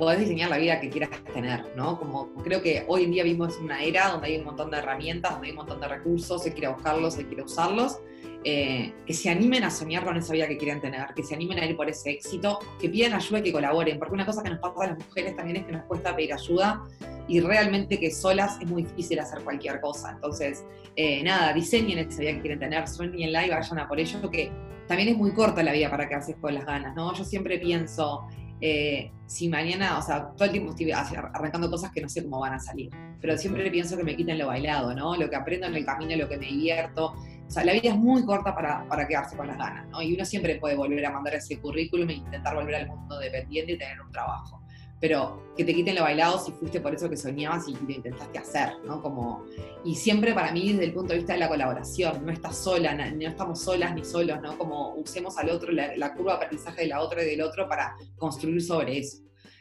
podés 0.00 0.18
diseñar 0.18 0.48
la 0.48 0.56
vida 0.56 0.80
que 0.80 0.88
quieras 0.88 1.10
tener, 1.34 1.76
¿no? 1.76 1.98
Como 1.98 2.32
creo 2.42 2.62
que 2.62 2.84
hoy 2.88 3.04
en 3.04 3.12
día 3.12 3.22
vivimos 3.22 3.58
una 3.58 3.84
era 3.84 4.08
donde 4.08 4.28
hay 4.28 4.38
un 4.38 4.46
montón 4.46 4.70
de 4.70 4.78
herramientas, 4.78 5.32
donde 5.32 5.48
hay 5.48 5.50
un 5.50 5.58
montón 5.58 5.78
de 5.78 5.88
recursos, 5.88 6.42
se 6.42 6.54
quiere 6.54 6.68
buscarlos, 6.68 7.14
se 7.14 7.26
quiere 7.26 7.42
usarlos, 7.42 7.98
eh, 8.42 8.94
que 9.06 9.12
se 9.12 9.28
animen 9.28 9.62
a 9.62 9.70
soñar 9.70 10.02
con 10.02 10.16
esa 10.16 10.32
vida 10.32 10.48
que 10.48 10.56
quieren 10.56 10.80
tener, 10.80 11.08
que 11.14 11.22
se 11.22 11.34
animen 11.34 11.58
a 11.58 11.66
ir 11.66 11.76
por 11.76 11.86
ese 11.90 12.12
éxito, 12.12 12.60
que 12.80 12.88
pidan 12.88 13.12
ayuda 13.12 13.40
y 13.40 13.42
que 13.42 13.52
colaboren, 13.52 13.98
porque 13.98 14.14
una 14.14 14.24
cosa 14.24 14.42
que 14.42 14.48
nos 14.48 14.58
pasa 14.60 14.84
a 14.84 14.86
las 14.86 15.06
mujeres 15.06 15.36
también 15.36 15.58
es 15.58 15.66
que 15.66 15.72
nos 15.72 15.84
cuesta 15.84 16.16
pedir 16.16 16.32
ayuda 16.32 16.82
y 17.28 17.40
realmente 17.40 18.00
que 18.00 18.10
solas 18.10 18.58
es 18.58 18.66
muy 18.66 18.84
difícil 18.84 19.18
hacer 19.18 19.44
cualquier 19.44 19.82
cosa. 19.82 20.12
Entonces, 20.12 20.64
eh, 20.96 21.22
nada, 21.22 21.52
diseñen 21.52 21.98
esa 21.98 22.22
vida 22.22 22.32
que 22.32 22.40
quieren 22.40 22.58
tener, 22.58 22.88
sueñenla 22.88 23.46
y 23.46 23.50
vayan 23.50 23.78
a 23.78 23.86
por 23.86 24.00
ello, 24.00 24.30
que 24.30 24.50
también 24.90 25.10
es 25.10 25.16
muy 25.16 25.32
corta 25.32 25.62
la 25.62 25.72
vida 25.72 25.88
para 25.88 26.08
quedarse 26.08 26.34
con 26.34 26.52
las 26.52 26.66
ganas, 26.66 26.96
¿no? 26.96 27.14
Yo 27.14 27.24
siempre 27.24 27.58
pienso, 27.58 28.26
eh, 28.60 29.10
si 29.26 29.48
mañana, 29.48 29.98
o 29.98 30.02
sea, 30.02 30.30
todo 30.32 30.44
el 30.44 30.50
tiempo 30.50 30.70
estoy 30.70 30.90
arrancando 30.92 31.70
cosas 31.70 31.92
que 31.92 32.00
no 32.00 32.08
sé 32.08 32.24
cómo 32.24 32.40
van 32.40 32.54
a 32.54 32.60
salir, 32.60 32.90
pero 33.20 33.38
siempre 33.38 33.70
pienso 33.70 33.96
que 33.96 34.04
me 34.04 34.16
quiten 34.16 34.38
lo 34.38 34.48
bailado, 34.48 34.94
¿no? 34.94 35.16
Lo 35.16 35.30
que 35.30 35.36
aprendo 35.36 35.66
en 35.66 35.74
el 35.74 35.84
camino, 35.84 36.16
lo 36.16 36.28
que 36.28 36.36
me 36.36 36.46
divierto. 36.46 37.14
O 37.46 37.50
sea, 37.50 37.64
la 37.64 37.72
vida 37.72 37.90
es 37.90 37.96
muy 37.96 38.24
corta 38.24 38.54
para, 38.54 38.86
para 38.88 39.06
quedarse 39.08 39.36
con 39.36 39.46
las 39.46 39.58
ganas, 39.58 39.88
¿no? 39.88 40.02
Y 40.02 40.14
uno 40.14 40.24
siempre 40.24 40.56
puede 40.56 40.76
volver 40.76 41.04
a 41.06 41.10
mandar 41.10 41.34
ese 41.34 41.58
currículum 41.58 42.08
e 42.10 42.14
intentar 42.14 42.54
volver 42.54 42.74
al 42.76 42.88
mundo 42.88 43.18
dependiente 43.18 43.72
y 43.72 43.78
tener 43.78 44.00
un 44.00 44.10
trabajo 44.10 44.59
pero 45.00 45.42
que 45.56 45.64
te 45.64 45.74
quiten 45.74 45.94
lo 45.94 46.02
bailado 46.02 46.38
si 46.38 46.52
fuiste 46.52 46.80
por 46.80 46.94
eso 46.94 47.08
que 47.08 47.16
soñabas 47.16 47.66
y 47.66 47.72
lo 47.72 47.90
intentaste 47.90 48.38
hacer, 48.38 48.74
¿no? 48.84 49.00
Como, 49.02 49.44
y 49.84 49.94
siempre 49.94 50.34
para 50.34 50.52
mí 50.52 50.72
desde 50.72 50.84
el 50.84 50.92
punto 50.92 51.12
de 51.12 51.20
vista 51.20 51.32
de 51.32 51.38
la 51.40 51.48
colaboración, 51.48 52.24
no 52.24 52.32
estás 52.32 52.58
sola, 52.58 52.94
no, 52.94 53.26
estamos 53.26 53.60
solas 53.60 53.94
ni 53.94 54.04
solos, 54.04 54.40
¿no? 54.42 54.58
Como 54.58 54.94
usemos 54.94 55.38
al 55.38 55.50
otro, 55.50 55.72
la, 55.72 56.14
curva 56.14 56.32
de 56.32 56.44
aprendizaje 56.44 56.82
de 56.82 56.88
la 56.88 57.00
otra 57.00 57.22
y 57.22 57.26
del 57.30 57.40
otro 57.40 57.66
para 57.66 57.96
construir 58.18 58.62
sobre 58.62 58.98
eso. 58.98 59.18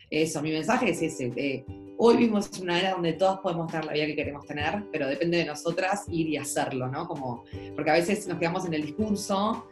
Eso, 0.10 0.41
mi 0.41 0.52
mensaje 0.52 0.89
es 0.89 1.02
ese, 1.02 1.65
hoy 2.02 2.16
vivimos 2.16 2.50
en 2.58 2.64
una 2.64 2.80
era 2.80 2.92
donde 2.92 3.14
todos 3.14 3.40
podemos 3.42 3.70
tener 3.70 3.86
la 3.86 3.94
vida 3.94 4.06
que 4.06 4.16
queremos 4.16 4.46
tener, 4.46 4.86
pero 4.92 5.08
depende 5.08 5.38
de 5.38 5.46
nosotras 5.46 6.06
ir 6.08 6.30
y 6.30 6.38
hacerlo, 6.38 6.88
¿no? 6.88 7.06
Como, 7.08 7.44
porque 7.76 7.90
a 7.92 7.94
veces 7.94 8.26
nos 8.26 8.40
quedamos 8.40 8.66
en 8.66 8.74
el 8.74 8.84
discurso. 8.84 9.68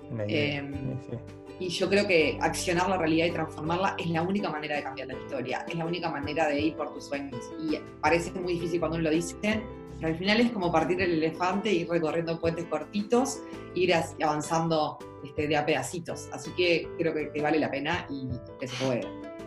Y 1.59 1.69
yo 1.69 1.89
creo 1.89 2.05
que 2.05 2.37
accionar 2.39 2.87
la 2.87 2.97
realidad 2.97 3.25
y 3.27 3.31
transformarla 3.31 3.95
es 3.97 4.09
la 4.09 4.21
única 4.21 4.49
manera 4.49 4.75
de 4.75 4.83
cambiar 4.83 5.07
la 5.07 5.15
historia, 5.15 5.65
es 5.67 5.75
la 5.75 5.85
única 5.85 6.11
manera 6.11 6.47
de 6.47 6.59
ir 6.59 6.75
por 6.75 6.93
tus 6.93 7.05
sueños. 7.05 7.39
Y 7.59 7.79
parece 8.01 8.31
muy 8.39 8.53
difícil 8.53 8.79
cuando 8.79 8.97
uno 8.97 9.05
lo 9.05 9.15
dice, 9.15 9.35
pero 9.41 9.63
al 10.03 10.15
final 10.15 10.41
es 10.41 10.51
como 10.51 10.71
partir 10.71 11.01
el 11.01 11.13
elefante, 11.13 11.73
ir 11.73 11.89
recorriendo 11.89 12.39
puentes 12.39 12.65
cortitos, 12.65 13.41
ir 13.73 13.93
avanzando 14.21 14.99
este, 15.23 15.47
de 15.47 15.55
a 15.55 15.65
pedacitos. 15.65 16.27
Así 16.33 16.51
que 16.51 16.87
creo 16.97 17.13
que, 17.13 17.41
vale 17.41 17.57
la 17.57 17.71
pena 17.71 18.05
y 18.09 18.27
que 18.59 18.67
se 18.67 18.83
puede. 18.83 19.01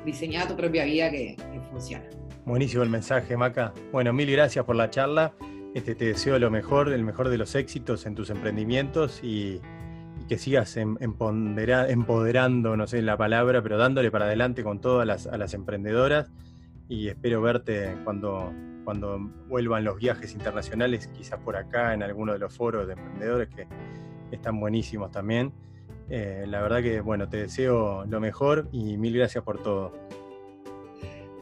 Diseñar 0.05 0.49
tu 0.49 0.57
propia 0.57 0.85
vida 0.85 1.11
que, 1.11 1.37
que 1.37 1.61
funciona. 1.71 2.09
Buenísimo 2.47 2.83
el 2.83 2.91
mensaje, 2.91 3.37
Maca. 3.37 3.73
Bueno, 3.93 4.13
mil 4.13 4.31
gracias 4.31 4.65
por 4.65 4.75
la 4.75 4.89
charla. 4.91 5.35
Este, 5.75 5.95
te 5.95 6.07
deseo 6.07 6.39
lo 6.39 6.51
mejor, 6.51 6.93
el 6.93 7.05
mejor 7.05 7.29
de 7.29 7.39
los 7.39 7.55
éxitos 7.55 8.07
en 8.07 8.15
tus 8.15 8.31
emprendimientos 8.31 9.21
y 9.23 9.61
que 10.29 10.39
sigas 10.39 10.77
em, 10.77 10.97
empoderando, 11.01 12.77
no 12.77 12.87
sé 12.87 13.03
la 13.03 13.17
palabra, 13.17 13.63
pero 13.63 13.79
dándole 13.79 14.11
para 14.11 14.25
adelante 14.25 14.63
con 14.63 14.81
todas 14.81 15.07
las, 15.07 15.55
emprendedoras 15.55 16.31
y 16.89 17.09
espero 17.09 17.43
verte 17.43 17.97
cuando, 18.05 18.53
cuando 18.85 19.19
vuelvan 19.49 19.85
los 19.85 19.99
viajes 19.99 20.33
internacionales, 20.33 21.09
quizás 21.09 21.39
por 21.41 21.57
acá 21.57 21.95
en 21.95 22.03
alguno 22.03 22.33
de 22.33 22.39
los 22.39 22.55
foros 22.55 22.87
de 22.87 22.95
emprendedores 22.95 23.49
que 23.49 23.67
están 24.31 24.59
buenísimos 24.59 25.11
también. 25.11 25.53
Eh, 26.09 26.45
la 26.49 26.61
verdad 26.63 26.83
que, 26.83 27.01
bueno, 27.01 27.29
te 27.29 27.37
deseo 27.37 28.05
lo 28.07 28.19
mejor 28.19 28.69
y 28.73 28.97
mil 28.97 29.17
gracias 29.17 29.45
por 29.45 29.63
todo. 29.63 29.93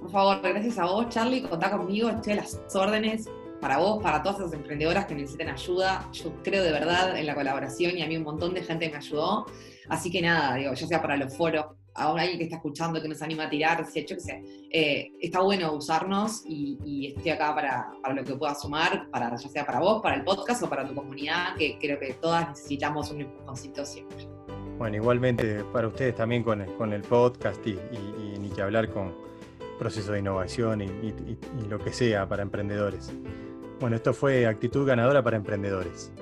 Por 0.01 0.11
favor, 0.11 0.41
gracias 0.43 0.79
a 0.79 0.87
vos, 0.87 1.09
Charlie, 1.09 1.43
contá 1.43 1.71
conmigo, 1.71 2.09
estoy 2.09 2.35
a 2.35 2.37
las 2.37 2.61
órdenes 2.75 3.29
para 3.61 3.79
vos, 3.79 4.03
para 4.03 4.23
todas 4.23 4.39
esas 4.41 4.53
emprendedoras 4.53 5.07
que 5.07 5.15
necesiten 5.15 5.49
ayuda. 5.49 6.09
Yo 6.13 6.33
creo 6.43 6.63
de 6.63 6.73
verdad 6.73 7.19
en 7.19 7.27
la 7.27 7.35
colaboración 7.35 7.99
y 7.99 8.03
a 8.03 8.07
mí 8.07 8.17
un 8.17 8.23
montón 8.23 8.55
de 8.55 8.63
gente 8.63 8.89
me 8.89 8.97
ayudó. 8.97 9.47
Así 9.89 10.11
que 10.11 10.23
nada, 10.23 10.55
digo, 10.55 10.73
ya 10.75 10.87
sea 10.87 11.03
para 11.03 11.17
los 11.17 11.37
foros 11.37 11.67
a 11.95 12.13
alguien 12.13 12.39
que 12.39 12.45
está 12.45 12.57
escuchando, 12.57 13.03
que 13.03 13.09
nos 13.09 13.21
anima 13.23 13.45
a 13.45 13.51
tirarse, 13.51 14.07
yo 14.07 14.17
qué 14.17 14.21
sé, 14.21 14.43
eh, 14.71 15.11
está 15.21 15.41
bueno 15.41 15.73
usarnos 15.73 16.43
y, 16.47 17.13
estoy 17.17 17.33
acá 17.33 17.55
para, 17.55 17.91
para, 18.01 18.15
lo 18.15 18.25
que 18.25 18.35
pueda 18.35 18.55
sumar, 18.55 19.11
para, 19.11 19.35
ya 19.35 19.49
sea 19.49 19.67
para 19.67 19.81
vos, 19.81 20.01
para 20.01 20.17
el 20.17 20.25
podcast 20.25 20.63
o 20.63 20.69
para 20.69 20.87
tu 20.87 20.95
comunidad, 20.95 21.57
que 21.57 21.77
creo 21.81 21.99
que 21.99 22.15
todas 22.15 22.51
necesitamos 22.51 23.11
un 23.11 23.23
empujoncito 23.23 23.85
siempre. 23.85 24.29
Bueno, 24.79 24.97
igualmente 24.97 25.65
para 25.73 25.89
ustedes 25.89 26.15
también 26.15 26.45
con 26.45 26.61
el, 26.61 26.73
con 26.77 26.93
el 26.93 27.03
podcast 27.03 27.67
y, 27.67 27.77
ni 28.39 28.49
que 28.51 28.63
hablar 28.63 28.93
con 28.93 29.28
procesos 29.79 30.13
de 30.13 30.19
innovación 30.19 30.83
y 30.83 31.15
lo 31.69 31.79
que 31.79 31.93
sea 31.93 32.29
para 32.29 32.43
emprendedores. 32.43 33.13
Bueno, 33.81 33.97
esto 33.97 34.13
fue 34.13 34.47
Actitud 34.47 34.87
Ganadora 34.87 35.23
para 35.23 35.37
Emprendedores. 35.37 36.13